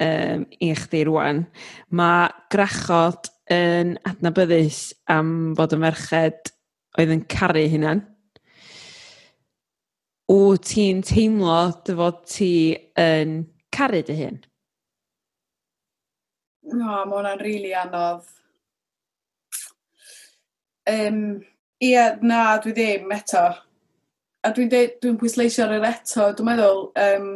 [0.00, 1.44] um, i chdi rwan,
[1.92, 4.80] mae grachod yn adnabyddus
[5.12, 6.52] am fod yn merched
[6.98, 8.02] oedd yn caru hynna'n.
[10.32, 12.52] O ti'n teimlo dy fod ti
[13.00, 13.42] yn
[13.74, 14.38] caru dy hyn?
[16.72, 18.30] No, mae hwnna'n rili really anodd.
[20.88, 21.18] Um,
[21.84, 23.44] Ia, na, dwi ddim eto
[24.44, 27.28] a dwi'n dwi pwysleisio ar yr eto, dwi'n meddwl, um,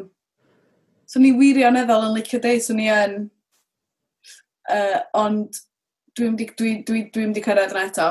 [1.09, 3.23] so ni wirioneddol yn licio deud, so ni yn,
[4.69, 5.63] uh, ond
[6.19, 8.11] dwi'n mynd dwi, dwi, dwi, dwi cyrraedd yna eto.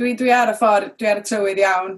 [0.00, 1.96] Dwi, dwi ar y ffordd, dwi ar y trywydd iawn.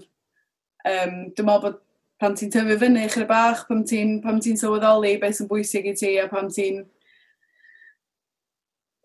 [0.86, 1.80] Um, dwi'n meddwl bod
[2.20, 6.12] pan ti'n tyfu fyny chyr bach, pan ti'n ti sylweddoli beth sy'n bwysig i ti
[6.20, 6.84] a pan ti'n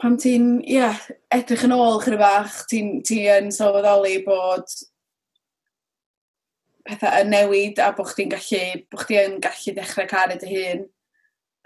[0.02, 1.02] pan ti'n, ie, yeah,
[1.34, 4.70] edrych yn ôl chyr bach, ti'n ti yn sylweddoli bod
[6.88, 10.86] pethau yn newid a bod chdi'n gallu, bod chdi'n gallu dechrau caru dy hun.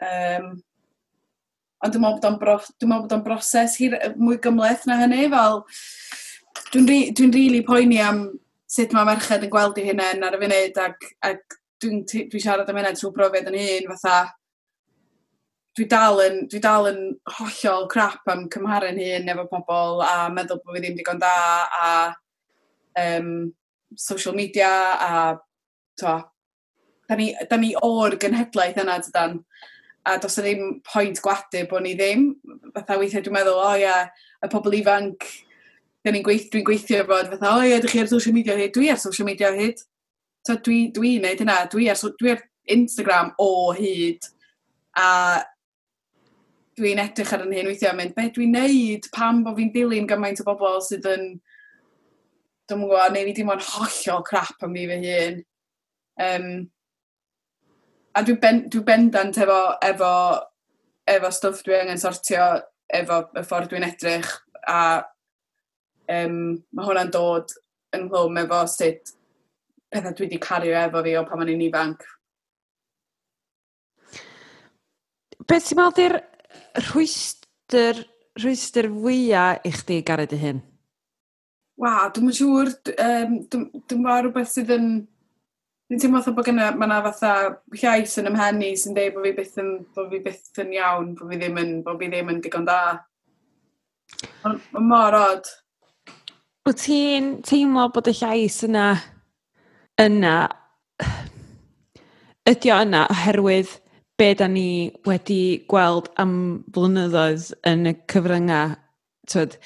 [0.06, 0.48] Um,
[1.84, 5.62] ond dwi'n meddwl bod o'n bro, dwi broses hir, mwy gymleth na hynny, fel
[6.72, 8.26] dwi'n dwi, dwi really poeni am
[8.72, 12.72] sut mae merched yn gweld i hunain ar y funud ac, ac dwi'n dwi siarad
[12.72, 14.18] am hynny trwy brofiad yn hun fatha
[15.76, 17.02] dwi dal yn, dwi dal yn
[17.38, 21.36] hollol crap am cymharu'n hun efo pobl a meddwl bod fi ddim digon da
[21.80, 21.90] a
[23.02, 23.30] um,
[23.98, 25.12] social media a
[26.00, 26.18] to,
[27.10, 29.40] da ni, da ni o'r gynhedlaeth yna dydan.
[30.06, 32.28] A dos ddim pwynt gwadu bod ni ddim.
[32.76, 33.98] Fatha weithiau dwi'n meddwl, o oh, ia,
[34.46, 35.26] y pobl ifanc,
[36.06, 38.74] dwi'n gweith, dwi gweithio bod, fatha, o oh, ia, ydych chi ar social media hyd?
[38.76, 39.82] Dwi ar social media hyd.
[40.46, 44.30] So, dwi, dwi wneud hynna, dwi ar, dwi ar Instagram o hyd.
[45.02, 45.08] A
[46.78, 50.42] dwi'n edrych ar yn hyn weithiau, mynd, be dwi'n neud, pam bod fi'n dilyn gymaint
[50.44, 51.28] o bobl sydd yn
[52.66, 55.42] dwi'n mwyn gwybod, neu fi dim ond hollol crap am fi fy hun.
[56.26, 56.48] Um,
[58.16, 60.14] a dwi'n ben, dwi bendant efo, efo,
[61.16, 62.48] efo stwff dwi angen sortio
[63.00, 64.32] efo y ffordd dwi'n edrych
[64.72, 64.80] a
[66.12, 66.40] um,
[66.72, 67.54] mae hwnna'n dod
[67.96, 69.16] ynghlwm efo sut
[69.92, 72.06] pethau dwi wedi cario efo fi o pan ma'n i'n ifanc.
[75.46, 76.16] Beth sy'n meddwl di'r
[76.88, 78.02] rhwystr,
[78.40, 80.64] rhwystr fwyaf i chdi gared i hyn?
[81.82, 82.72] Wa, dwi'n siŵr,
[83.04, 84.88] um, dwi'n dwi rhywbeth sydd yn...
[85.86, 87.34] Dwi'n teimlo fatha bod gyna, mae yna fatha
[87.76, 91.30] llais yn ymhen sy'n dweud bod fi byth yn, bod fi byth yn iawn, bod
[91.30, 92.80] fi ddim yn, bod fi ddim yn digon da.
[94.46, 95.52] Mae'n mor od.
[96.66, 98.88] Wyt ti'n teimlo bod y llais yna
[100.02, 100.36] yna
[102.50, 103.76] ydy o yna oherwydd
[104.18, 106.36] be da ni wedi gweld am
[106.74, 108.76] blynyddoedd yn y cyfryngau.
[109.30, 109.60] Twyd,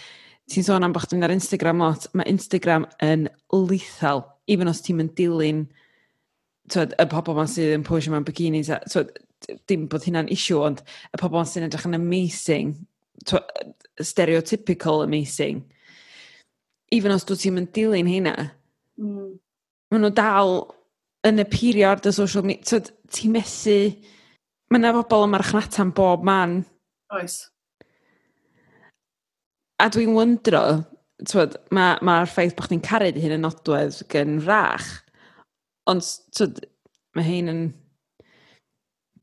[0.49, 4.99] ti'n sôn am bod chdi'n ar Instagram lot, mae Instagram yn lethal, even os ti'n
[4.99, 5.65] mynd dilyn
[6.73, 9.11] twed, y pobl ma sydd yn pwysio mewn bikinis, a, twed,
[9.69, 12.73] dim bod hynna'n isiw, ond y pobl ma sydd edrych yn amazing,
[13.29, 15.63] twed, stereotypical amazing,
[16.95, 18.35] even os dwi ti'n mynd dilyn hynna,
[19.01, 19.31] mm.
[19.91, 20.55] maen nhw dal
[21.27, 22.81] yn y period y social media,
[23.13, 23.79] ti'n methu,
[24.69, 26.61] mae yna bobl yn marchnata'n bob man.
[27.17, 27.41] Oes.
[29.79, 30.63] A dwi'n wyndro,
[31.23, 34.89] mae'r ma, ma ffaith bod chdi'n caru hyn yn nodwedd gen rach,
[35.87, 36.03] ond
[36.35, 36.59] twyd,
[37.15, 37.61] mae hyn yn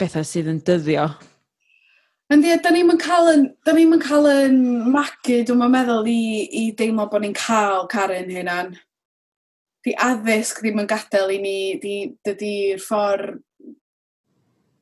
[0.01, 1.11] bethau sydd yn dyddio.
[2.33, 4.59] Yndi, da ni'n yn cael yn, da ni'n cael yn
[4.91, 8.73] magu, dwi'n meddwl, i, i deimlo bod ni'n cael Karen hynna'n.
[9.87, 13.37] Di addysg ddim yn gadael i ni, di, dydy'r ffordd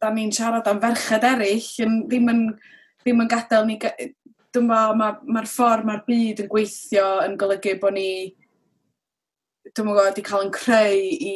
[0.00, 2.44] da ni'n siarad am ferched eraill, yn, ddim yn,
[3.02, 3.76] ddim yn gadael ni,
[4.54, 8.10] dwi'n meddwl, mae'r ma, ffordd mae'r byd yn gweithio yn golygu bod ni,
[9.72, 11.34] dwi'n meddwl, wedi cael yn creu i,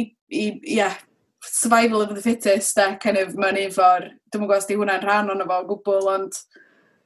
[0.00, 0.98] i, i yeah,
[1.44, 5.32] survival of the fittest, de, kind of, mae'n efo'r, dwi'n meddwl os di hwnna'n rhan
[5.32, 6.42] o'n efo gwbl, ond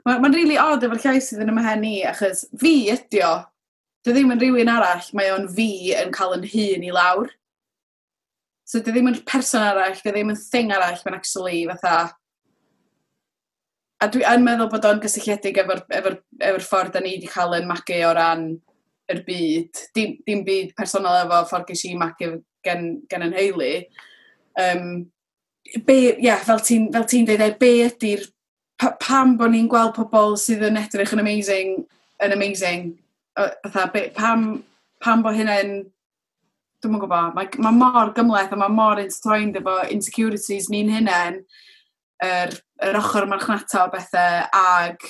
[0.07, 3.35] mae'n ma really odd efo'r llais sydd yn ymhen ni, achos fi ydi o,
[4.07, 7.33] dwi ddim yn rhywun arall, mae o'n fi yn cael yn hun i lawr.
[8.67, 12.15] So dwi ddim yn person arall, dwi ddim yn thing arall, mae'n actually fatha,
[14.03, 16.13] a dwi yn meddwl bod o'n gysylltiedig efo'r efo,
[16.45, 18.47] efo ffordd da ni wedi cael yn magu o ran
[19.13, 19.83] yr byd.
[19.97, 22.33] Dim, dim byd personol efo ffordd ges i magu
[22.67, 23.73] gen, gen yn heili.
[24.61, 24.87] Um,
[25.89, 28.27] be, yeah, fel ti'n ti dweud, e, be ydy'r...
[29.01, 31.71] Pam bod ni'n gweld pobl sydd yn edrych yn amazing,
[32.21, 32.91] yn amazing,
[33.33, 34.43] fatha, be, pam,
[35.01, 35.79] pam bod hynny'n,
[36.85, 41.39] Dwi'n mwyn gwybod, mae, mae mor gymleth a mae mor intertwined efo insecurities ni'n hynny'n,
[42.21, 42.53] yr er
[42.85, 45.07] yr ochr marchnata o bethau ag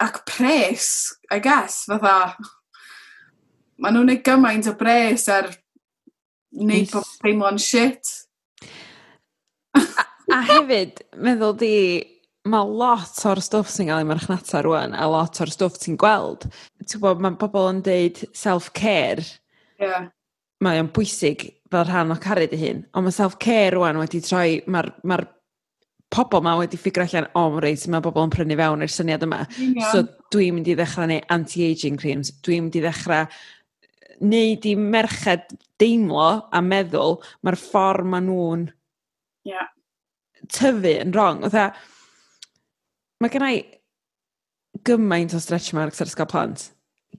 [0.00, 0.88] ac pres,
[1.30, 2.34] I guess, fatha
[3.80, 5.50] maen nhw'n neud gymaint o bres ar
[6.52, 6.94] neud yes.
[6.94, 8.14] bod teimlo'n shit.
[9.76, 9.84] a,
[10.36, 11.74] a hefyd, meddwl di,
[12.50, 16.48] mae lot o'r stwff sy'n cael ei marchnata rwan, a lot o'r stwff ti'n gweld.
[16.80, 19.24] Ti'n gwybod, mae pobl yn deud self-care.
[19.80, 20.10] Yeah.
[20.64, 22.82] Mae o'n bwysig fel rhan o caru dy hun.
[22.94, 25.20] Ond mae self-care rwan wedi troi, mae'r ma
[26.10, 29.24] pobl ma wedi ffigur allan, o, oh, reit, mae bobl yn prynu fewn i'r syniad
[29.26, 29.44] yma.
[29.62, 29.92] Yeah.
[29.92, 30.02] So
[30.34, 33.28] dwi'n mynd i ddechrau neu anti-aging creams, dwi'n mynd i ddechrau
[34.20, 38.66] neud i merched deimlo a meddwl mae'r ffordd maen nhw'n
[39.48, 39.70] yeah.
[40.50, 41.44] tyfu yn wrong.
[41.46, 41.70] Otha,
[43.22, 43.62] mae gennau
[44.86, 46.68] gymaint o stretch marks ar ysgol plant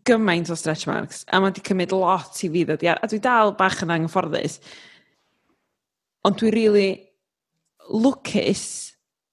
[0.07, 3.19] gymaint o stretch marks, a mae wedi cymryd lot i fi ddod i a dwi
[3.23, 4.59] dal bach yn anghyfforddus.
[6.27, 6.89] Ond dwi really
[7.89, 8.63] lwcus,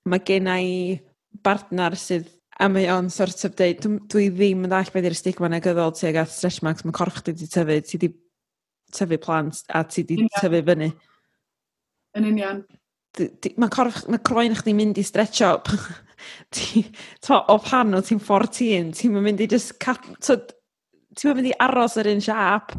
[0.09, 0.99] mae gen i
[1.45, 2.29] bartner sydd
[2.59, 6.19] a mae o'n sort of dweud, dwi, ddim yn dall beth yw'r stigma negyddol tuag
[6.25, 8.11] at stretch marks, mae corff chdi wedi tyfu, ti wedi
[8.95, 10.91] tyfu plant a ti wedi tyfu fyny.
[12.19, 12.65] Yn union.
[13.59, 15.55] Mae corff, mae croen chdi mynd i stretcho.
[16.55, 16.83] ti,
[17.23, 20.03] to, o pan o ti'n 14, ti'n mynd i just cat,
[21.19, 22.73] ti'n mynd i aros yr un siap.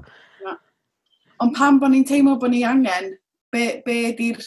[1.44, 3.14] Ond pam bod ni'n teimlo bod ni angen,
[3.52, 4.42] be, be di'r...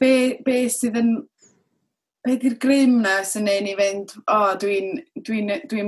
[0.00, 0.12] Be,
[0.44, 1.14] be sydd yn...
[2.26, 5.84] Be di'r grym na sy'n neud ni fynd, o, oh, dwi'n dwi n, dwi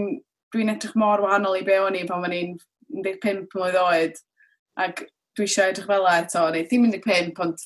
[0.54, 2.52] dwi edrych mor wahanol i be o'n i pan o'n i'n
[3.04, 4.20] 15 mlynedd oed,
[4.80, 5.02] ac
[5.36, 7.64] dwi eisiau edrych fel eto, neu ddim 15, ond...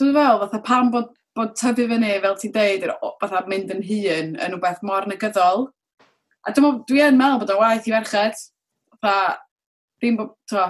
[0.00, 2.86] Dwi'n fel, fatha pam bod bod tyfu fyny, fel ti'n deud,
[3.20, 5.68] fatha mynd yn hun yn rhywbeth mor negyddol.
[6.46, 8.48] A dwi'n dwi yn meddwl bod o waith i ferched,
[9.04, 9.38] fatha,
[10.00, 10.66] ddim bod, to,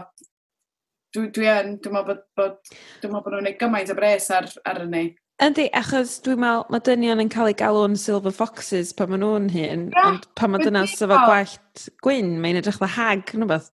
[1.14, 4.30] dwi, dwi yn, dwi'n meddwl bod, bod, dwi'n meddwl bod nhw'n gwneud gymaint o bres
[4.34, 5.04] ar, ar yna.
[5.40, 9.50] Yndi, achos dwi'n meddwl mae dynion yn cael ei galw'n silver foxes pan maen nhw'n
[9.54, 13.70] hyn, yeah, ond pan mae dyna efo gwallt gwyn, mae'n edrych fel hag, nhw beth.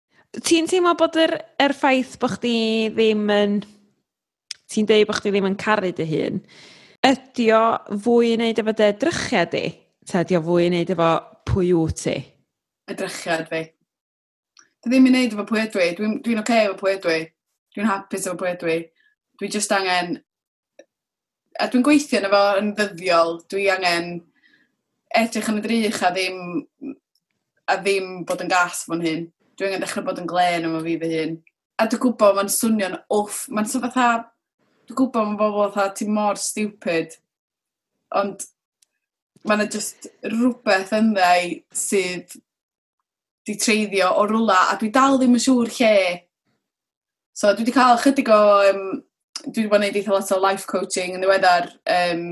[0.45, 2.57] Ti'n teimlo bod yr, er, yr ffaith bod chdi
[2.95, 3.63] ddim yn...
[4.73, 6.41] Ti'n deud bod chdi ddim yn caru dy hun,
[7.05, 7.63] ydy o
[8.03, 9.65] fwy i wneud efo dy edrychiad di?
[10.09, 11.11] Ta ydy o fwy i wneud efo
[11.49, 12.17] pwy yw ti?
[12.91, 13.61] Edrychiad fi
[14.85, 15.89] dwi ddim yn neud efo pwy ydw i.
[15.97, 17.23] Dwi'n dwi oce okay efo pwy ydw i.
[17.75, 18.79] Dwi'n hapus efo pwy ydw i.
[19.41, 20.19] Dwi just angen...
[21.61, 23.39] A dwi'n gweithio yn efo yn ddyddiol.
[23.51, 24.13] Dwi angen
[25.15, 26.39] edrych yn y drych a ddim,
[27.71, 29.27] a ddim bod yn gas fo'n hyn.
[29.57, 31.37] Dwi angen dechrau bod yn glen yma fi fy hun.
[31.81, 34.09] A dwi'n gwybod mae'n swnio'n off, Mae'n swnio fatha...
[34.85, 37.17] Dwi'n gwybod mae'n bobl fatha ti mor stupid.
[38.21, 38.45] Ond
[39.49, 42.37] mae'n just rhywbeth ynddo i sydd
[43.47, 45.97] di treiddio o rwla, a dwi dal ddim yn siŵr lle.
[47.37, 48.85] So dwi wedi cael chydig o, um,
[49.45, 52.29] dwi wedi bod yn gwneud eitha lot o life coaching yn ddiweddar, um,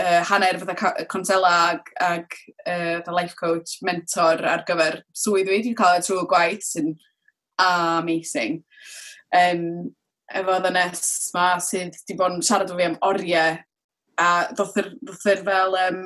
[0.00, 5.60] uh, hanner fydda consela ag, ag uh, life coach, mentor ar gyfer swydd fi.
[5.64, 6.94] Dwi'n cael y trwy gwaith sy'n
[7.62, 8.62] amazing.
[9.34, 9.94] Um,
[10.26, 11.04] efo ddynes
[11.36, 13.60] ma sydd wedi bod yn siarad o fi am oriau
[14.16, 16.02] a ddoth yr, ddoth yr fel um,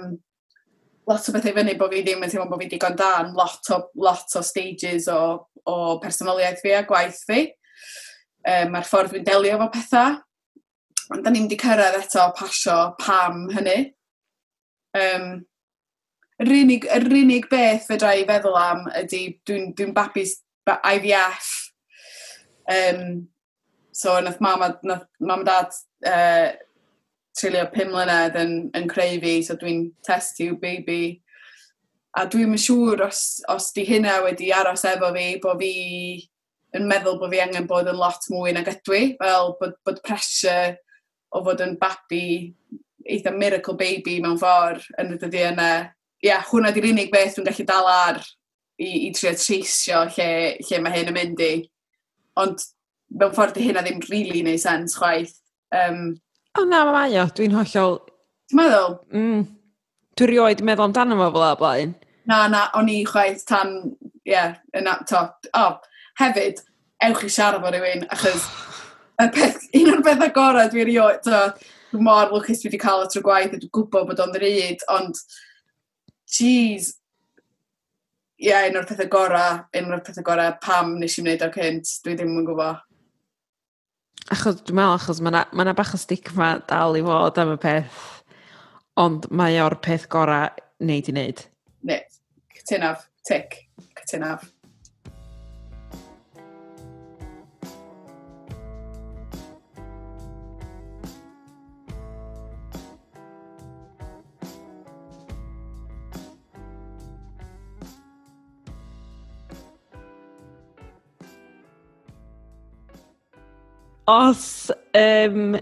[1.10, 3.80] lot o bethau fyny bod fi ddim yn teimlo bod fi digon dan lot o,
[3.98, 5.20] lot o stages o,
[5.66, 7.46] o personoliaeth fi a gwaith fi.
[8.40, 10.18] Um, mae'r ffordd fi'n delio efo pethau.
[11.10, 13.78] Ond da ni'n wedi cyrraedd eto pasio pam hynny.
[14.96, 15.26] Um,
[16.42, 20.38] yr, unig, yr unig beth fedra i feddwl am ydy dwi'n dwi, dwi babis
[20.70, 21.50] IVF.
[22.70, 23.04] Um,
[23.92, 25.74] so, nath mam, nath mam dad
[26.06, 26.52] uh,
[27.38, 31.20] treulio pum mlynedd yn, yn creu fi, so dwi'n test you baby.
[32.18, 35.74] A dwi'n siŵr os, os di hynna wedi aros efo fi, bod fi
[36.76, 40.02] yn meddwl bod fi angen bod yn lot mwy nag ydw i, fel bod, bod
[40.06, 40.76] pressure
[41.34, 42.50] o fod yn babi,
[43.06, 45.70] eitha miracle baby mewn ffordd yn y dyddi yna.
[46.20, 50.30] Ie, yeah, hwnna di'r unig beth dwi'n gallu dal ar i, i trio treisio lle,
[50.60, 51.52] lle mae hyn yn mynd i.
[52.42, 52.66] Ond
[53.16, 55.38] mewn ffordd di hynna ddim really neu sens chwaith.
[55.74, 56.18] Um,
[56.58, 57.26] O na, mae o.
[57.36, 57.98] Dwi'n hollol...
[58.50, 58.96] Ti'n meddwl?
[59.14, 59.42] Mm.
[60.18, 61.94] Dwi'n rioed meddwl amdano fo fel a blaen.
[62.30, 63.76] Na, na, o'n i chwaith tan,
[64.24, 65.22] ie, yeah, yn ato.
[65.52, 66.62] O, oh, hefyd,
[67.06, 68.48] ewch i siarad fo rhywun, achos
[69.34, 71.40] peth, un o'r beth agorau dwi'n rioed, to,
[71.92, 74.84] dwi'n mor lwcus dwi wedi cael y trwy gwaith, a dwi'n gwybod bod o'n ddryd,
[74.96, 75.22] ond,
[76.30, 76.92] jeez,
[78.40, 81.54] ie, yeah, un o'r pethau gorau, un o'r pethau gorau pam nes i wneud o'r
[81.56, 82.86] cynt, dwi ddim yn gwybod
[84.30, 87.58] achos dwi'n meddwl achos mae yna ma, bach o stigma dal i fod am y
[87.62, 88.00] peth,
[89.00, 91.44] ond mae o'r peth gorau wneud i wneud.
[91.88, 92.00] Ne,
[92.56, 93.62] cytunaf, tic,
[94.00, 94.46] cytunaf.
[114.10, 114.72] Os,
[115.30, 115.54] um,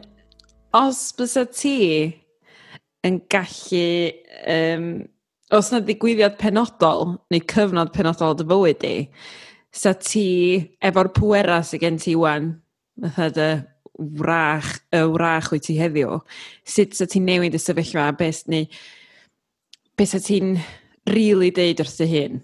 [0.72, 1.78] os bysa ti
[3.04, 3.88] yn gallu,
[4.48, 4.86] um,
[5.52, 8.92] os na ddigwyddiad penodol neu cyfnod penodol dy fywyd di,
[9.68, 10.28] sa ti
[10.80, 12.54] efo'r pwera sydd gen ti wan,
[13.04, 13.48] fatha dy
[14.22, 16.16] wrach, y wrach wyt ti heddiw,
[16.64, 18.64] sut sa ti'n newid y sefyllfa, beth neu
[19.98, 20.54] beth sa ti'n
[21.12, 22.40] really deud wrth dy hun?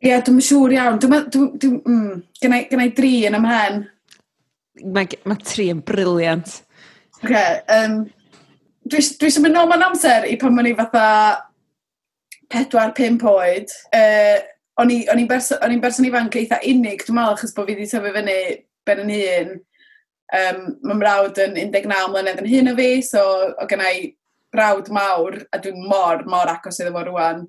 [0.00, 0.96] Ie, yeah, dwi'n siŵr iawn.
[1.02, 1.28] Dwi'n...
[1.34, 3.84] Dwi, dwi, mm, gynna i dri yn ymhen.
[4.84, 6.58] Mae, mae tri yn briliant.
[7.16, 8.02] Oce, okay, um,
[8.86, 11.06] dwi eisiau mynd nôl mewn amser i pan ma'n i fatha
[12.52, 13.72] pedwar, pump oed.
[13.94, 14.42] Uh,
[14.82, 18.36] o'n i'n berso, berson ifanc eitha unig, dwi'n meddwl, achos bod fi wedi tyfu fyny
[18.86, 19.56] ben yn hun.
[20.36, 23.22] Um, Mae'n mrawd yn 19 mlynedd yn hun o fi, so
[23.54, 24.08] o gennau
[24.54, 27.46] brawd mawr, a dwi'n mor, mor agos iddo fo rwan.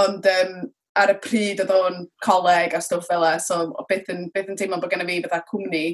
[0.00, 0.56] Ond um,
[0.98, 4.50] ar y pryd oedd o'n coleg a stwff fel e, so o beth yn, beth
[4.50, 5.86] yn teimlo bod gen fi fatha cwmni.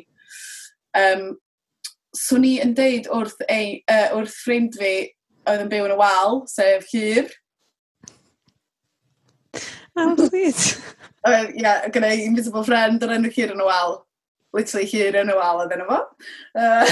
[0.99, 1.31] Um,
[2.17, 4.95] swn i yn deud wrth, ei, uh, wrth ffrind fi
[5.49, 7.31] oedd yn byw yn y wal, sef hir.
[9.97, 10.79] Oh, sweet.
[11.27, 14.01] uh, yeah, gyda invisible friend yr enw hir yn y wal.
[14.57, 16.01] Literally hir yn y wal oedd enw fo.
[16.59, 16.87] Uh,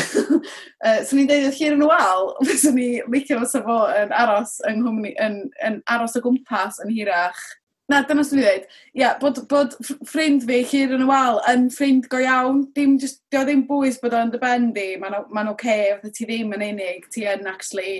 [0.87, 4.15] uh, so ni'n deud hir yn y wal, fes ni licio fo sef fo yn
[4.15, 7.43] aros, yng nghwmni, yn, yn aros o gwmpas yn hirach
[7.89, 8.65] Na, dyna sy'n dweud.
[8.69, 12.67] Ia, yeah, bod, bod ffrind fi, Llyr yn y Wal, yn ffrind go iawn.
[12.77, 14.91] Dim, just, dio ddim bwys bod o'n dy ben di.
[15.01, 17.09] Mae'n ma oce, okay, fatha ti ddim yn unig.
[17.15, 17.95] Ti yn, actually...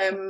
[0.00, 0.24] Um,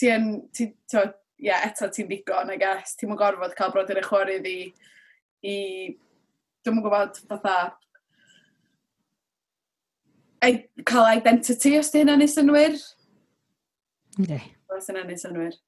[0.00, 1.04] ti yn, ti, to,
[1.36, 2.96] ia, yeah, eto ti'n ddigon, I guess.
[2.96, 4.56] Ti'n mwyn gorfod cael brodyr y chwarae i,
[5.44, 5.58] i...
[6.64, 7.58] Dwi'n gwybod, fatha...
[10.40, 12.80] Ei, cael identity, os di hynna'n ei synwyr?
[14.24, 14.40] Ne.
[14.72, 15.60] Os hynna'n ei synwyr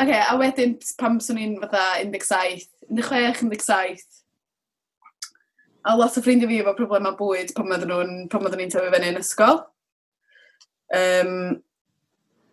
[0.00, 4.06] okay, a wedyn pam swn i'n fatha 17, 16, 17.
[5.84, 8.92] A lot o ffrindiau fi efo problemau bwyd pan oedden nhw'n, pan oedden ni'n tyfu
[8.94, 9.64] fyny yn ysgol.
[10.92, 11.34] Um,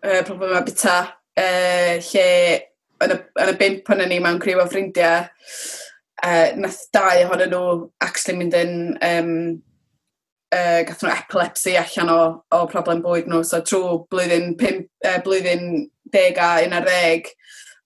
[0.02, 0.98] uh, problemau bita,
[1.38, 2.28] uh, lle
[3.06, 5.28] yn y, yn y bimp o'n ni mewn criw o ffrindiau,
[6.26, 7.66] uh, nath dau ohonyn nhw
[8.04, 8.74] actually mynd yn
[9.06, 9.32] um,
[10.56, 12.20] uh, gath nhw epilepsi allan o,
[12.56, 13.44] o problem bwyd nhw.
[13.48, 17.30] So trwy blwyddyn, pimp, uh, blwyddyn deg a un ar ddeg,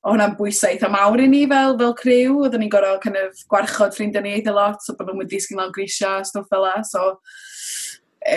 [0.03, 2.39] o hwnna'n bwysau eitha mawr i ni fel, fel criw.
[2.43, 5.61] Oedden ni'n gorau kind of gwarchod ffrindiau ni eitha lot, so bod nhw'n mynd disgyn
[5.61, 6.73] lan grisia a stwff fel la.
[6.87, 7.05] So,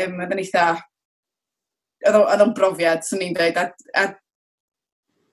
[0.02, 0.68] um, oedden ni eitha...
[2.06, 4.04] Oedd o'n brofiad, swn ni'n dweud, a, a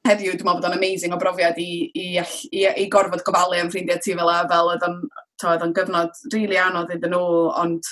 [0.08, 3.70] heddiw dwi'n meddwl bod o'n amazing o brofiad i, i, i, i gorfod gofalu am
[3.70, 7.28] ffrindiau ti fel la, fel oedd o'n gyfnod rili really anodd iddyn nhw,
[7.62, 7.92] ond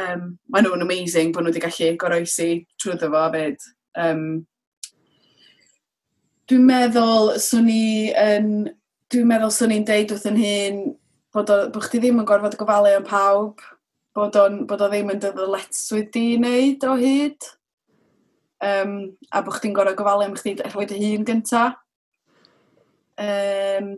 [0.00, 3.68] um, maen nhw'n amazing bod nhw wedi gallu goroesi trwy fo fyd.
[4.00, 4.24] Um,
[6.50, 8.46] Dwi'n meddwl, swn i yn...
[9.10, 10.80] Dwi'n meddwl swn i'n deud wrth yn hyn
[11.34, 13.62] bod, o, bod chdi ddim yn gorfod gofalu am pawb,
[14.18, 17.48] bod, on, bod o ddim yn dy ddyletswydd di wneud o hyd,
[18.66, 18.94] um,
[19.30, 21.64] a bod chdi'n gorfod gofalu am chdi rhoi dy hun gynta.
[23.14, 23.92] Um,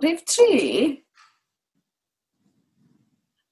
[0.00, 0.60] Rhif tri,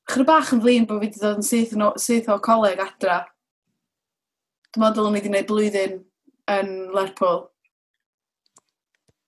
[0.09, 3.23] chyrra bach yn flin bod fi wedi dod yn syth, no, syth o coleg adra.
[4.73, 6.01] Dwi'n meddwl o'n i wedi gwneud blwyddyn
[6.57, 7.51] yn Lerpwl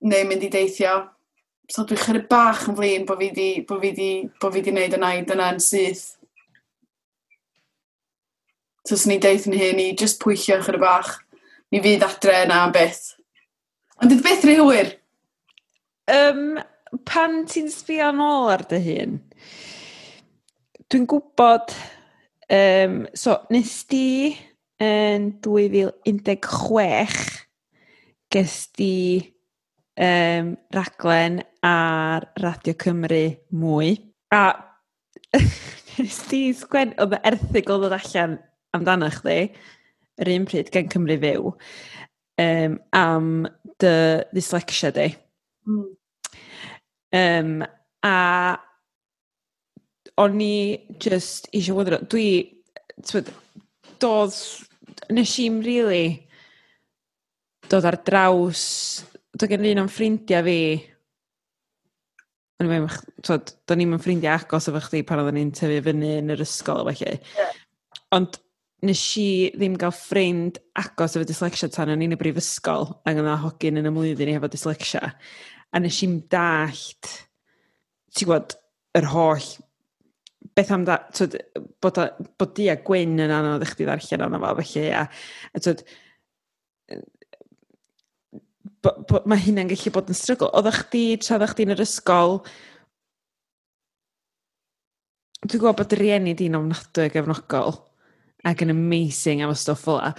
[0.06, 0.96] neu mynd i deithio.
[1.72, 4.74] So dwi'n chydig bach yn flin bod fi wedi bod fi di, bod fi di
[4.74, 6.04] wneud yna i dyna yn syth.
[8.86, 11.16] So os ni deith yn hyn i just pwyllio chydig bach.
[11.74, 13.16] Mi fydd adre yna am beth.
[13.98, 14.94] Ond dydy beth rhy hwyr.
[16.06, 16.60] Um,
[17.08, 19.16] pan ti'n sbio nôl ar dy hun,
[20.86, 21.72] dwi'n gwybod,
[22.54, 24.36] um, so, nes di
[24.82, 27.24] yn 2016,
[28.30, 28.94] ges di
[29.96, 33.96] um, raglen ar Radio Cymru mwy.
[34.34, 34.52] A
[35.98, 38.36] nes ti sgwen, oedd y erthigol ddod allan
[38.76, 39.38] amdano chdi,
[40.20, 41.54] yr un pryd gen Cymru fyw,
[42.42, 43.30] um, am
[43.80, 43.96] dy
[44.36, 45.08] dyslexia di.
[45.66, 45.88] Mm.
[47.16, 47.52] Um,
[48.04, 48.16] a
[50.20, 50.56] o'n i
[51.02, 52.28] just eisiau wythro, dwi,
[53.04, 53.28] twyd,
[54.02, 54.36] doedd,
[55.12, 56.06] nes i'n really
[57.70, 58.64] dod ar draws
[59.36, 60.58] Doedd gen un o'n ffrindiau fi,
[62.56, 66.32] o'n i'n meddwl, do'n i'n ffrindiau agos efo chdi pan oedden ni'n tyfu fyny yn
[66.32, 67.16] yr ysgol efo chi.
[67.36, 67.58] Yeah.
[68.16, 68.38] Ond
[68.86, 73.36] nes i ddim gael ffrind agos efo dyslexia tan o'n i'n y brifysgol ac yna
[73.42, 75.12] hogyn yn y mlwyddyn i efo dyslexia.
[75.72, 77.12] A nes i'n dallt,
[78.16, 78.56] ti'n gwybod,
[78.96, 79.50] yr holl
[80.56, 81.36] beth am da, twyd,
[81.82, 82.00] bod,
[82.40, 85.04] bod di a gwyn yn anodd eich di ddarllen o'n fo, felly, a,
[85.52, 85.82] a twyd,
[88.86, 90.50] bo, bo, mae hynna'n gallu bod yn strygl.
[90.54, 92.38] Oedd chdi, tra ddech chdi'n yr ysgol,
[95.46, 97.80] dwi'n gwybod bod rieni di'n ofnadwy ag efnogol
[98.46, 100.12] ac yn amazing am y stwff fel yna.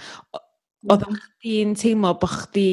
[0.88, 2.68] Oedd chdi'n teimlo bod chdi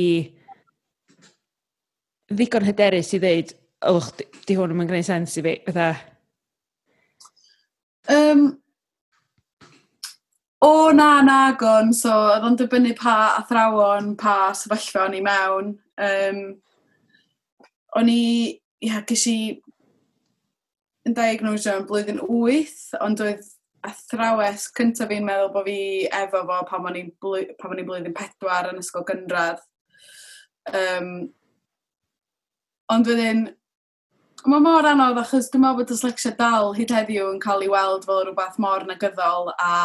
[2.34, 3.56] ddigon hyderus i ddeud,
[3.92, 5.90] oedd chdi, di hwn yn gwneud sens i fi, fydda?
[8.12, 8.48] Um,
[10.94, 15.74] na, na, o'n, so oedd o'n dibynnu pa athrawon, pa sefyllfa o'n i mewn.
[16.02, 16.40] Um,
[17.96, 18.22] o'n i,
[18.84, 19.38] ia, ges i
[21.06, 23.52] yn diagnosio yn blwyddyn 8, ond oedd
[23.86, 25.80] athrawes cyntaf fi'n meddwl bod fi
[26.24, 29.62] efo fo pan o'n i'n blwyddyn 4 yn ysgol gynradd.
[30.74, 31.12] Um,
[32.94, 33.46] ond wedyn,
[34.50, 38.10] mae mor anodd achos dwi'n meddwl bod dyslexia dal hyd heddiw yn cael ei weld
[38.10, 39.76] fel rhywbeth mor negyddol a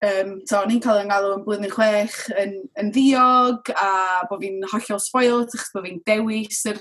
[0.00, 3.88] Um, so, o'n i'n cael yng ngalw yn blwyddyn chwech yn, yn ddiog a
[4.30, 6.78] bod fi'n hollol spoilt achos bod fi'n dewis yr,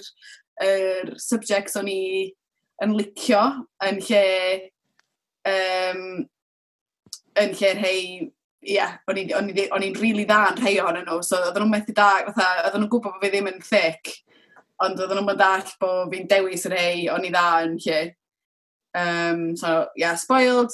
[0.63, 2.01] yr subjects o'n i
[2.85, 3.41] yn licio
[3.83, 4.25] yn lle
[5.51, 6.05] um,
[7.43, 8.29] yn lle rhai rhei
[8.61, 12.07] yeah, o'n i'n rili really dda yn rhai ohonyn nhw, so oedden nhw'n methu da,
[12.29, 14.13] fatha, oedden nhw'n gwybod bod fi ddim yn thick,
[14.83, 17.99] ond oedden nhw'n dall bod fi'n dewis yr rhai o'n i dda yn lle.
[18.99, 20.71] Um, so, yeah, spoiled,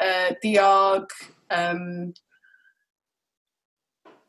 [0.00, 1.12] uh, diog,
[1.52, 2.14] Um,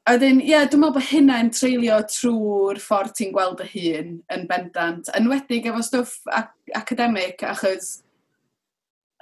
[0.07, 4.13] a dyn, ie, yeah, dwi'n meddwl bod hynna'n treulio trwy'r ffordd ti'n gweld y hun
[4.33, 5.09] yn bendant.
[5.17, 7.97] Yn wedig efo stwff ac academic, achos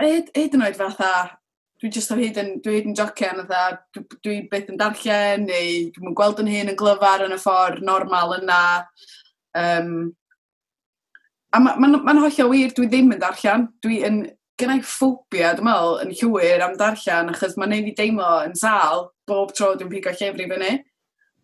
[0.01, 1.13] hyd, hyd yn oed fatha,
[1.81, 5.47] dwi jyst o hyd yn, dwi hyd yn jocian, fatha, dwi, dwi byth yn darllen,
[5.49, 8.61] neu dwi'n gweld yn hun yn glyfar yn y ffordd normal yna.
[9.57, 9.91] Um,
[11.55, 13.69] a mae'n ma, ma, ma hollio wir, dwi ddim yn darllen.
[13.83, 14.25] Dwi yn
[14.59, 19.09] gennau ffobia, dwi'n meddwl, yn llwyr am darllen, achos mae'n neud i deimlo yn sal
[19.27, 20.71] bob tro dwi'n pigo llyfr i fyny.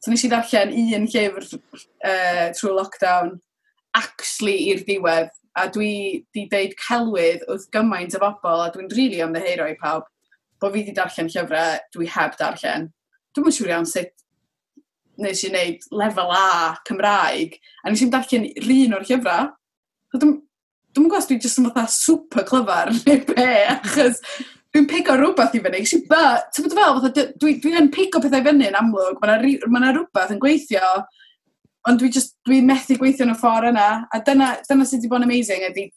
[0.01, 3.35] So nes i ddarllen un llyfr uh, trwy lockdown,
[3.97, 9.17] actually i'r diwedd, a dwi di deud celwydd wrth gymaint o bobl, a dwi'n rili
[9.17, 10.07] really ymddeheiro i pawb,
[10.61, 12.87] bod fi di darllen llyfrau dwi heb darllen.
[13.35, 14.13] Dwi'n mwyn siŵr iawn sut
[15.21, 19.51] nes i wneud lefel A Cymraeg, a nes i'n darllen un o'r llyfrau.
[20.11, 20.31] So,
[20.91, 24.19] Dwi'n gwybod os dwi jyst yn fatha super clyfar neu be, achos
[24.71, 25.81] dwi'n pigo rhywbeth i fyny.
[25.81, 29.71] Actually, but, ti'n bod fel, fatha, dwi, dwi pigo pethau fyny yn amlwg, mae yna
[29.71, 30.91] ma rhywbeth yn gweithio,
[31.87, 35.11] ond dwi just, dwi methu gweithio yn y ffordd yna, a dyna, dyna sydd wedi
[35.11, 35.87] bod yn amazing ydy,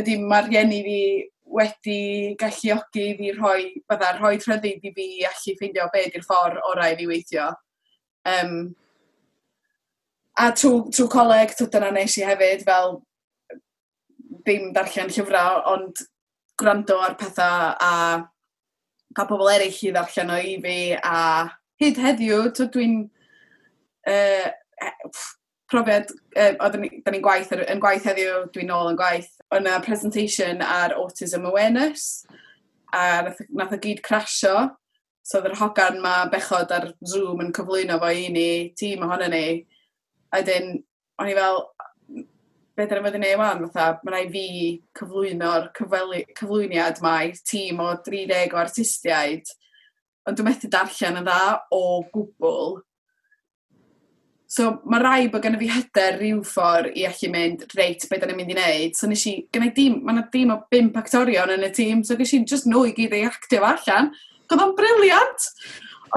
[0.00, 1.00] ydy mae'r rieni fi
[1.56, 1.98] wedi
[2.40, 7.08] galluogi fi rhoi, bydda, rhoi rhyddid i fi allu ffeindio be di'r ffordd orau fi
[7.08, 7.50] weithio.
[8.26, 8.56] Um,
[10.36, 12.98] a trwy, trwy coleg, trwy dyna nes i hefyd, fel
[14.46, 16.02] ddim darllen llyfrau, ond
[16.60, 17.92] gwrando ar pethau a
[19.16, 21.18] cael pobl eraill i ddarllen o i fi, a
[21.82, 22.96] hyd heddiw, dwi'n
[24.12, 24.46] uh,
[25.72, 30.62] profiad, uh, oedden ni'n ni gwaith, yn gwaith heddiw, dwi'n ôl yn gwaith, o'n presentation
[30.64, 32.24] ar Autism Awareness,
[32.94, 34.56] a nath, nath o gyd crasio,
[35.26, 39.28] so oedd yr hogan ma bechod ar Zoom yn cyflwyno fo i ni, tîm ohono
[39.32, 39.46] ni,
[40.30, 40.76] a dyn,
[41.18, 41.64] o'n i fel,
[42.76, 44.48] beth be dyn yn ei wan, fatha, mae rai fi
[44.98, 49.54] cyflwyno'r cyflwyniad mae tîm o 30 o artistiaid,
[50.26, 51.40] ond dwi'n methu darllen yn dda
[51.72, 52.76] o gwbl.
[54.46, 58.26] So mae rai bod gen i fi hyder rhyw ffordd i allu mynd, reit, beth
[58.26, 58.98] yna'n mynd i wneud.
[58.98, 62.14] So nes i, gennau dim, mae yna dim o 5 actorion yn y tîm, so
[62.18, 64.12] nes i just nhw i gyd ei actio allan.
[64.46, 65.48] Oedd o'n briliant!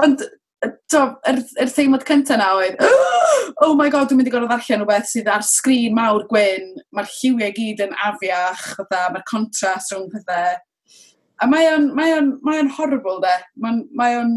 [0.04, 0.22] Ond
[0.64, 2.80] yr, yr theimlad cyntaf na oedd,
[3.64, 7.12] oh my god, dwi'n mynd i gorfod ddarllen rhywbeth sydd ar sgrin mawr gwyn, mae'r
[7.14, 10.58] lliwiau gyd yn afiach, mae'r contrast rhwng pethau.
[11.40, 13.32] A mae o'n, mae o'n, mae o'n horrible de.
[13.64, 14.34] Mae mae o'n,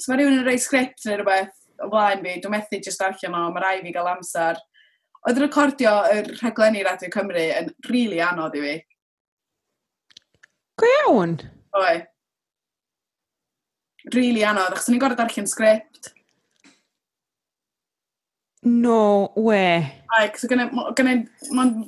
[0.00, 3.36] so mae rhywun yn rhoi sgript neu rhywbeth o flaen fi, dwi'n methu jyst darllen
[3.36, 4.60] o, mae rai fi gael amser.
[5.28, 8.78] Oedd recordio y rhaglenni Radio Cymru yn rili really anodd i fi.
[10.80, 11.36] Go iawn?
[14.14, 16.12] rili really anodd, achos ni'n gorau darllen sgript.
[18.62, 20.02] No way.
[20.18, 20.68] Ai, cos gynnau,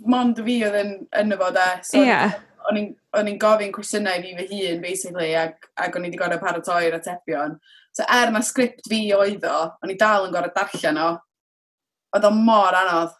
[0.09, 1.69] mond fi oedd yn yno fod e.
[1.85, 2.39] So yeah.
[2.71, 6.97] O'n i'n gofyn cwestiynau fi fy hun, basically, ac, ac o'n i wedi gorau paratoi'r
[6.97, 7.59] atebion.
[7.93, 11.11] So er na sgript fi oedd o, o'n i dal yn gorau darllen o,
[12.17, 13.19] oedd o mor anodd.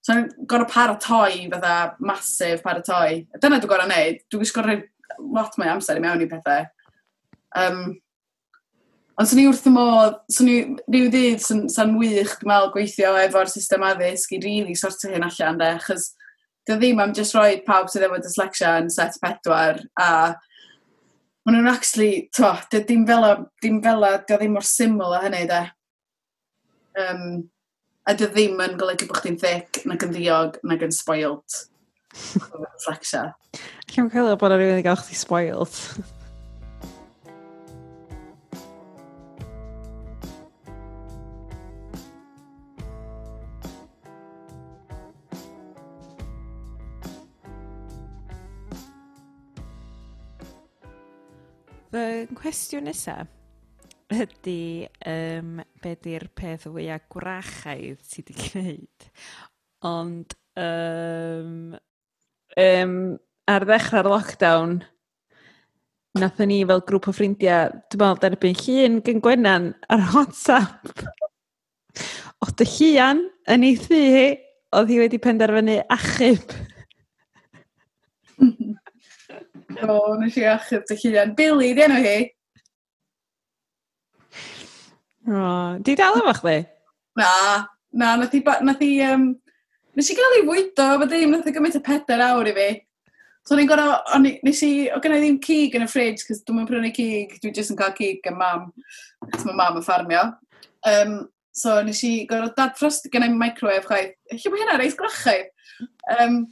[0.00, 3.26] So o'n gorau paratoi fatha, masif paratoi.
[3.36, 4.24] Dyna dwi'n gorau wneud.
[4.30, 4.64] Dwi'n gwisgo
[5.36, 6.64] lot mwy amser i mewn i pethau.
[7.58, 7.98] Um,
[9.20, 12.70] ond swn i wrth y modd, swn i rhyw ddydd sy'n sy wych, dwi'n meddwl,
[12.76, 16.10] gweithio efo'r system addysg i rili really sortio hyn allan, de, achos
[16.68, 20.10] dy ddim am just rhoi pawb sydd efo dyslexia yn set pedwar, a
[21.44, 23.32] maen nhw'n actually, to, dy ddim fel o,
[23.64, 25.64] dim fel o, dy ddim mor syml o hynny, de.
[27.00, 27.26] Um,
[28.08, 31.64] a dy ddim yn golygu bod chdi'n thic, nag yn ddiog, nag yn spoilt.
[32.76, 33.26] Dyslexia.
[33.90, 35.82] Lle mae'n cael bod ar rhywun i gael chdi spoilt.
[51.90, 53.30] Fy nghwestiwn nesaf
[54.14, 59.08] ydy um, be di'r peth o fwyaf gwrachaidd ti wedi gwneud.
[59.90, 61.74] Ond um,
[62.62, 62.94] um,
[63.50, 64.76] ar ddechrau'r lockdown,
[66.18, 71.06] nathon ni fel grŵp o ffrindiau, dwi'n meddwl, derbyn llun gyn Gwennan ar WhatsApp.
[72.38, 74.04] O dy llian yn ei thu,
[74.78, 76.54] oedd hi wedi penderfynu achub.
[79.78, 81.34] O, nes i achub dy hunan.
[81.38, 82.18] Billy, di enw hi.
[85.30, 85.42] O,
[85.86, 86.58] di dal efo chdi?
[87.20, 87.30] Na,
[87.92, 89.30] na, nath i, nath i, um,
[89.98, 92.68] nes i gael ei fwydo, fe ddim, nath i gymaint y peder awr i fi.
[93.48, 96.70] So ni'n gorau, nes i, o gynnau ddim cig yn y ffridge, cos dwi'n mynd
[96.70, 98.68] prynu cig, dwi'n jyst yn cael cig yn mam,
[99.30, 100.26] cos mae mam yn ffarmio.
[100.86, 101.14] Um,
[101.56, 104.16] so nes i gorau dadfrost, gen i microwave chwaith.
[104.34, 105.46] Lle mae hynna reis grachau?
[106.18, 106.42] Um,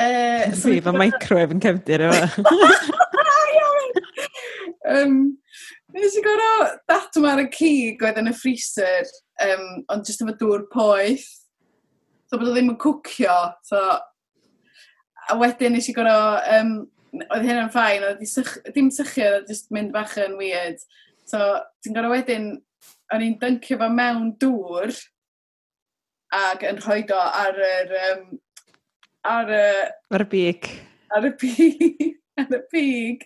[0.00, 2.42] Uh, so Fi, mae microwave yn cefnir efo.
[4.94, 5.16] um,
[5.92, 9.08] Nes i gorau datw ar y cig oedd yn y freezer,
[9.44, 11.26] um, ond jyst efo dŵr poeth.
[12.30, 13.34] So bod o ddim yn cwcio.
[13.68, 13.82] So,
[15.28, 16.40] a wedyn nes i gorau...
[16.56, 16.74] Um,
[17.12, 20.80] oedd hynna'n ffain, oedd sych, dim sychio, oedd jyst mynd bach yn weird.
[21.28, 21.38] So,
[21.84, 22.54] ti'n gorau wedyn,
[23.12, 24.94] o'n i'n dyncio fo mewn dŵr,
[26.32, 28.22] ac yn rhoi o ar yr um,
[29.22, 29.90] ar y...
[30.10, 30.68] Ar y big.
[31.10, 32.18] Ar y big.
[32.40, 33.24] ar y big.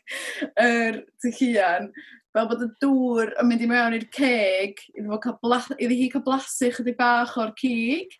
[0.61, 1.91] Yr tyllian.
[2.37, 6.09] Fel bod y dŵr yn mynd i mewn i'r ceg, iddi, cael bla, iddi hi
[6.13, 8.17] cael blasu chydig bach o'r cig.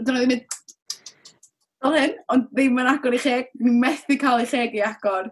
[0.00, 0.56] Dyna ddim mynd...
[1.84, 3.52] Fel hyn, ond ddim yn agor i cheg.
[3.60, 5.30] Ni'n methu cael ei cheg i agor.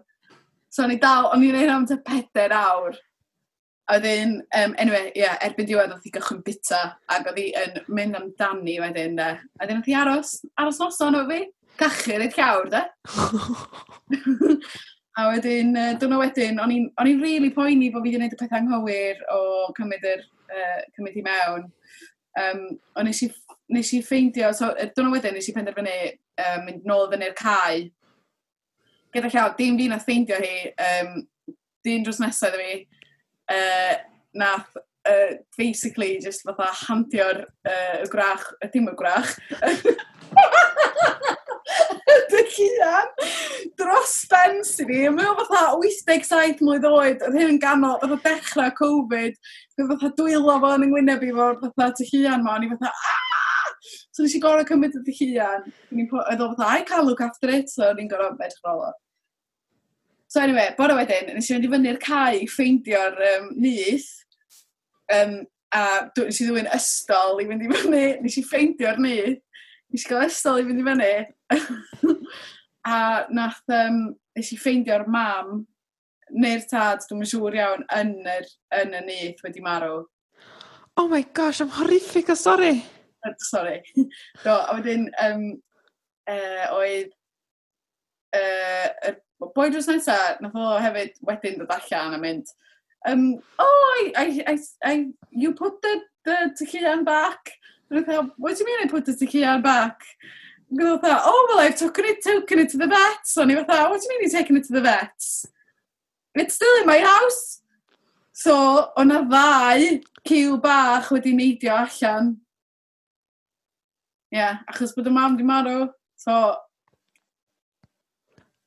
[0.71, 2.95] So, o'n i dal, o'n i'n ei am te peder awr.
[3.85, 6.79] A wedyn, um, anyway, ie, yeah, erbyn diwedd oedd hi gychwyn bita,
[7.11, 9.27] ac oedd hi yn mynd amdani wedyn, de.
[9.35, 11.43] A wedyn oedd hi aros, aros noson o fi
[11.79, 12.83] cachu reit llawr, da?
[15.19, 18.59] a wedyn, uh, dyna wedyn, o'n i'n really poeni bod fi wedi gwneud y pethau
[18.59, 19.41] anghywir o
[19.77, 21.69] cymryd, yr, uh, cymryd i mewn.
[22.35, 22.65] Um,
[22.95, 23.29] o nes i,
[23.71, 25.93] nes i ffeindio, so, dyna wedyn nes i penderfynu
[26.45, 27.85] um, mynd nôl fyny'r cae.
[29.15, 30.57] Gyda llaw, dim fi na ffeindio hi,
[30.89, 31.23] um,
[31.85, 33.05] dim dros nesaf iddo fi.
[33.55, 33.95] Uh,
[34.35, 34.75] nath
[35.05, 39.31] uh, basically just fatha hampio'r uh, y grach, y dim y grach,
[42.31, 43.11] dy cian
[43.79, 45.03] dros ben sy'n ni.
[45.13, 49.39] Mae o fatha 87 mlynedd oed, oedd hyn yn ganol, fatha dechrau Covid,
[49.77, 52.91] oedd fatha dwylo fo yn yngwyneb i fo'r fatha dy cian ma, o'n i fatha,
[52.91, 53.71] ah!
[54.15, 57.51] So nes i gorau cymryd y dy cian, oedd o fatha, I can't look after
[57.53, 58.93] it, so ni'n i'n gorau edrych rolo.
[60.27, 64.09] So anyway, bore wedyn, nes i fynd i fyny'r cae i ffeindio'r um, nyth,
[65.13, 65.43] Um,
[65.75, 65.83] a
[66.15, 69.17] nes i ddwy'n ystol i fynd i fyny, nes i ffeindio'r ni,
[69.91, 71.13] nes i gael ystol i fynd i fyny.
[72.95, 72.97] a
[73.33, 74.01] nath, um,
[74.37, 75.65] nes i ffeindio'r mam,
[76.35, 78.49] neu'r tad, dwi'n siŵr iawn, yn yr,
[78.81, 80.05] yn y nith wedi marw.
[80.97, 82.83] Oh my gosh, I'm horrific, o sori.
[83.39, 83.81] sorry.
[84.43, 85.47] Do, a wedyn, um,
[86.29, 87.11] uh, oedd
[88.35, 92.53] uh, y boi drws nesaf, nath o hefyd wedyn dod allan a mynd,
[93.05, 97.51] um, oh, I, I, I, I, you put the, the tequila back.
[97.89, 100.01] And I thought, what do you mean I put the tequila back?
[100.71, 103.37] And I thought, oh, well, I've taken it, taken it to the vets.
[103.37, 105.45] And I thought, what do you mean you're taking it to the vets?
[106.33, 107.61] It's still in my house.
[108.33, 112.33] So, o'n na ddau cyw bach wedi neidio allan.
[114.27, 115.87] Ie, yeah, achos bod y mam di marw.
[116.19, 116.57] So,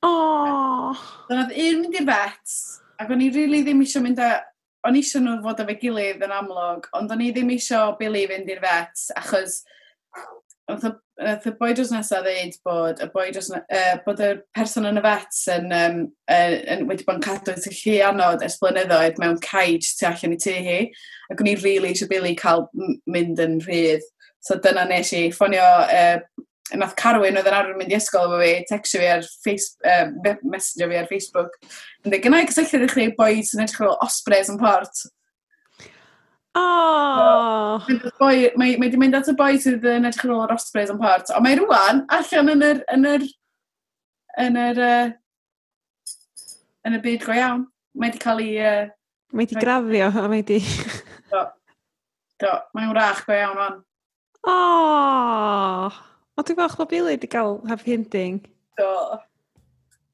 [0.01, 0.95] Oh.
[1.27, 2.55] Dyna'n un mynd i'r vets
[2.99, 4.37] ac o'n i really ddim eisiau mynd â...
[4.87, 8.23] O'n i eisiau nhw fod efo gilydd yn amlwg, ond o'n i ddim eisiau Billy
[8.29, 9.57] fynd i'r fet, achos
[10.69, 14.99] nath y boi dros nesaf ddeud bod y boi dros uh, bod y person yn
[14.99, 15.97] y fet yn, um,
[16.31, 20.35] uh, yn wedi bod yn cadw yn llu anod ers blynyddoedd mewn caid tu allan
[20.35, 20.79] i tu hi.
[21.31, 22.67] Ac o'n i rili really eisiau Billy cael
[23.09, 24.05] mynd yn rhydd.
[24.45, 26.21] So dyna nes i ffonio uh,
[26.77, 30.35] nath Carwyn oedd yn arfer mynd i ysgol efo fi, texio fi ar Facebook, uh,
[30.43, 31.55] messenger fi ar Facebook.
[32.03, 35.05] Yn dweud, gynnau gysylltiad i chi boi sy'n edrych fel ospreys yn port.
[36.59, 37.85] Oh.
[37.87, 41.31] So, mae wedi mynd at y boi sydd yn edrych fel ôl ospreys yn port.
[41.35, 42.83] Ond mae rwan allan yn yr...
[42.95, 43.27] yn yr...
[44.45, 44.83] yn yr...
[44.89, 45.09] Uh,
[46.87, 47.65] yn y byd go iawn.
[47.97, 48.53] Mae wedi cael ei...
[48.61, 48.91] Uh,
[49.33, 50.59] mae wedi grafio, a mae wedi...
[51.29, 51.45] Do.
[52.41, 52.53] Do.
[52.77, 53.81] Mae'n wrach go iawn, o'n.
[54.47, 56.05] Oh!
[56.39, 58.37] O, ti'n falch bod Billy wedi cael happy ending.
[58.79, 58.87] Do.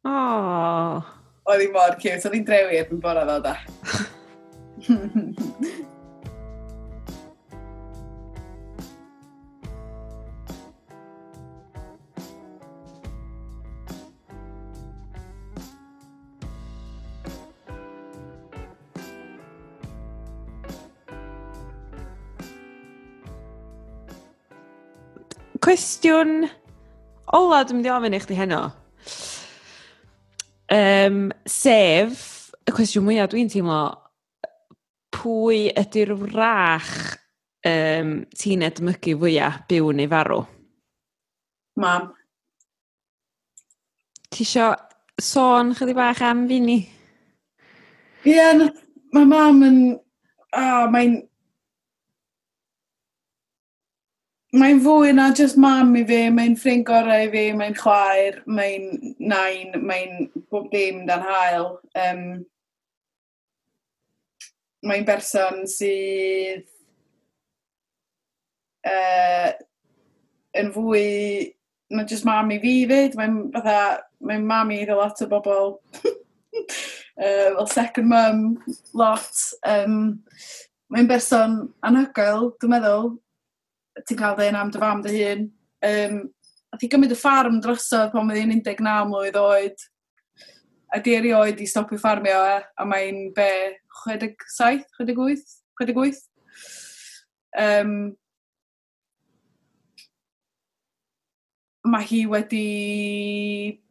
[0.09, 0.15] O.
[1.45, 2.17] Oedd hi mor cute.
[2.25, 3.57] Oedd hi'n drewi erbyn bora fel da.
[25.65, 26.43] cwestiwn
[27.33, 28.59] ola dwi'n mynd i ofyn i chdi heno.
[30.75, 33.79] Um, sef, y cwestiwn mwyaf dwi'n teimlo,
[35.15, 36.91] pwy ydy'r wrach
[37.65, 40.43] um, ti'n edmygu fwyaf byw neu farw?
[41.81, 42.11] Mam.
[44.29, 44.69] Ti isio
[45.17, 46.79] sôn chydig bach am fi ni?
[48.21, 48.67] Ie, yeah,
[49.17, 49.79] mae mam yn...
[50.55, 51.23] Oh, mae'n
[54.55, 59.15] mae'n fwy na just mam i fi, mae'n ffrind gorau i fi, mae'n chwaer, mae'n
[59.19, 61.73] nain, mae'n bob dim dan hael.
[61.99, 62.23] Um,
[64.85, 66.65] mae'n berson sydd
[68.85, 69.51] uh,
[70.61, 71.05] yn fwy
[71.95, 73.79] na jyst mam i fi fyd, mae'n fatha,
[74.25, 75.75] mae'n mam i ddo lot o bobl.
[76.05, 78.47] uh, well, second mum,
[78.93, 79.43] lot.
[79.67, 80.23] Um,
[80.93, 83.15] mae'n berson anhygoel, dwi'n meddwl
[84.03, 85.45] ti'n cael dy am dy fam dy hun.
[85.85, 86.21] Um,
[86.73, 89.85] a ti gymryd y ffarm drosodd pan oedd hi'n 19 mlynedd oed.
[90.95, 93.49] A di erioed i stopio ffarmio e, a mae'n be
[94.03, 96.21] 67, 68, 68.
[97.55, 97.95] Um,
[101.85, 102.65] mae hi wedi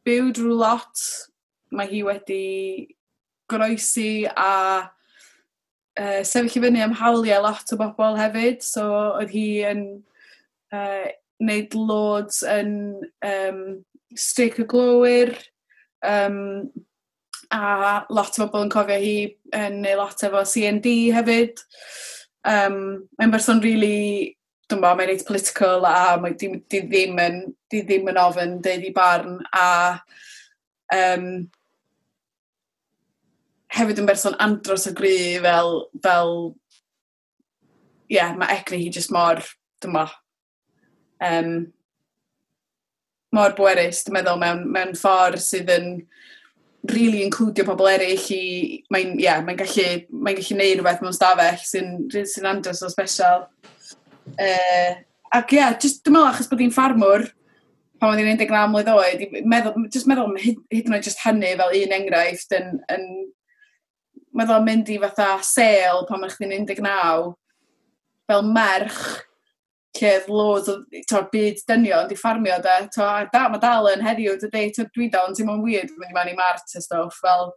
[0.04, 1.04] byw drwy lot,
[1.72, 2.42] mae hi wedi
[3.50, 4.90] groesi a
[6.00, 8.86] uh, sefyll i fyny am hawliau lot o bobl hefyd, so
[9.18, 9.84] oedd hi yn
[10.74, 11.06] uh,
[11.42, 12.72] wneud loads yn
[13.26, 13.60] um,
[14.18, 15.34] streic y glowyr,
[16.06, 16.70] um,
[17.54, 19.16] a lot o bobl yn cofio hi
[19.54, 21.62] yn neud lot efo CND hefyd.
[22.44, 22.78] Um,
[23.18, 24.34] mae'n berson really,
[24.68, 27.42] dwi'n bo, mae'n reit political a mae di, di, ddim yn,
[27.72, 29.68] di ddim yn ofyn deud i barn a
[30.94, 31.28] um,
[33.74, 35.72] hefyd yn berson andros o gry fel,
[36.04, 36.34] fel,
[38.08, 39.42] ie, yeah, mae egni hi jyst mor,
[39.82, 40.06] dyma,
[41.24, 41.56] um,
[43.34, 45.90] mor bwerus, dwi'n meddwl, mewn, mewn ffordd sydd yn
[46.92, 48.42] really includio pobl eraill i,
[48.92, 53.46] mae'n yeah, mae gallu, mae gallu neud rhywbeth mewn stafell sy'n sy andros o special.
[54.36, 55.00] Uh,
[55.34, 57.26] ac ie, yeah, just dwi'n meddwl achos bod hi'n ffarmwr,
[57.98, 61.54] pan oedd hi'n 19 mlynedd oed, meddwl, just meddwl hyd, hyd yn oed just hynny
[61.58, 63.08] fel un enghraifft yn, yn
[64.34, 67.34] meddwl mynd i fatha sale pan mae chdi'n 19,
[68.28, 69.00] fel merch,
[69.94, 70.78] lle loads o
[71.10, 72.78] to'r byd dynio yn diffarmio de.
[72.96, 76.16] To, da, mae dal yn heddiw, dydy, to, dwi dal yn teimlo'n weird mynd i
[76.16, 77.52] mewn i mart a stuff, fel...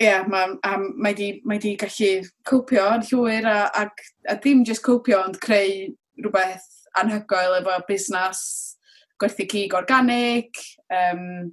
[0.00, 0.54] Ie, yeah, mae
[0.96, 3.82] ma di, ma di gallu cwpio yn llwyr a, a,
[4.32, 6.64] a ddim just cwpio ond creu rhywbeth
[6.96, 8.40] anhygoel efo busnes
[9.20, 10.56] gwerthu cig organic,
[10.88, 11.52] um,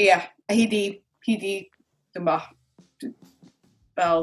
[0.00, 1.68] Yeah, a hi di, hi di,
[2.16, 2.38] dwi'n bo,
[3.98, 4.22] fel,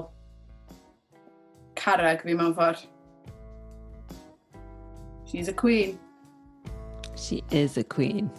[1.78, 2.82] carag fi mewn ffordd.
[5.30, 6.00] She's a queen.
[7.14, 8.32] She is a queen.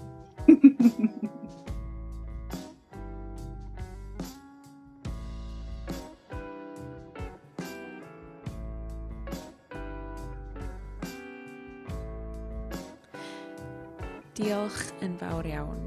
[14.34, 15.86] Diolch yn fawr iawn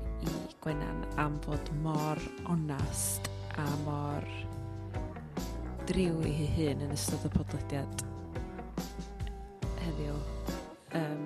[0.61, 2.21] Gwenan am fod mor
[2.53, 4.27] onast a mor
[5.89, 8.05] driw i hi hun yn ystod y podlediad
[9.81, 10.17] heddiw.
[10.97, 11.25] Um,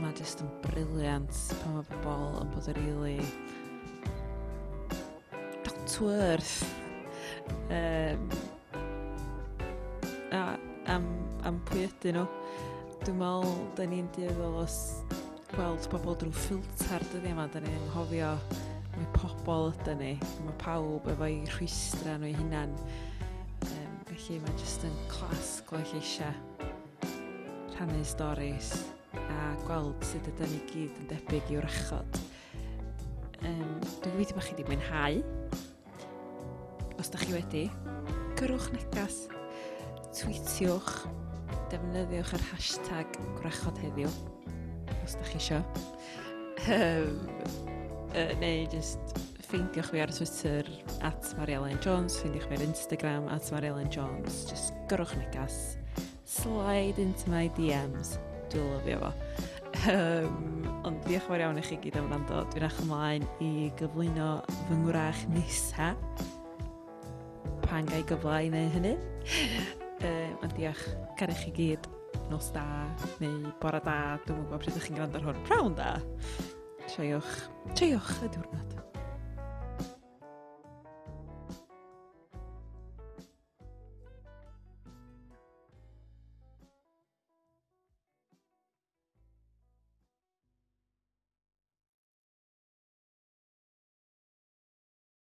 [0.00, 3.44] mae jyst yn briliant pan mae bobl yn bod yn rili really
[5.84, 6.74] down to earth.
[7.70, 8.28] Um,
[10.32, 10.56] a
[10.86, 11.04] am,
[11.44, 12.26] am pwy ydyn nhw.
[13.04, 14.78] Dwi'n meddwl, da ni'n dieddol os
[15.54, 18.30] gweld pobl drwy ffilter dyddi yma, da ni'n anghofio
[18.96, 20.08] mae pobl ydyn ni,
[20.42, 22.72] mae pawb efo'i rhwystra nhw'i hunan.
[23.68, 26.34] Um, felly mae jyst yn clas gweld eisiau
[27.76, 28.72] rhannu storys
[29.14, 32.20] a gweld sut ydyn ni gyd yn debyg i'w rachod.
[33.44, 35.22] Um, dwi'n gobeithio bod chi wedi mwynhau.
[36.98, 37.66] Os da chi wedi,
[38.40, 39.22] gyrwch negas,
[40.18, 40.94] tweetiwch,
[41.70, 44.33] defnyddiwch yr hashtag gwrachod heddiw
[45.04, 45.60] os da chi isio.
[46.64, 47.28] Um,
[48.14, 48.98] uh, neu just
[49.44, 50.68] ffeindiwch fi ar Twitter
[51.04, 54.44] at Mariellen Jones, ffeindiwch fi ar Instagram at Mariellen Jones.
[54.50, 55.76] Just gyrwch negas.
[56.24, 58.16] Slide into my DMs.
[58.52, 59.12] Dwi'n lyfio fo.
[59.90, 64.30] Um, ond diolch fawr iawn i chi gyd am rando, Dwi'n eich ymlaen i gyflwyno
[64.64, 65.92] fy ngwrach nesa.
[67.66, 68.94] Pan gael gyfle i neu hynny.
[70.08, 70.86] um, ond diolch,
[71.20, 71.90] gan i chi gyd
[72.30, 72.64] nos da
[73.22, 73.98] neu bora da.
[74.26, 75.42] Dwi'n gwybod pryd ydych chi'n gwrando ar hwn.
[75.48, 75.90] Prawn da.
[76.90, 77.34] Treiwch,
[77.74, 78.73] treiwch y diwrnod.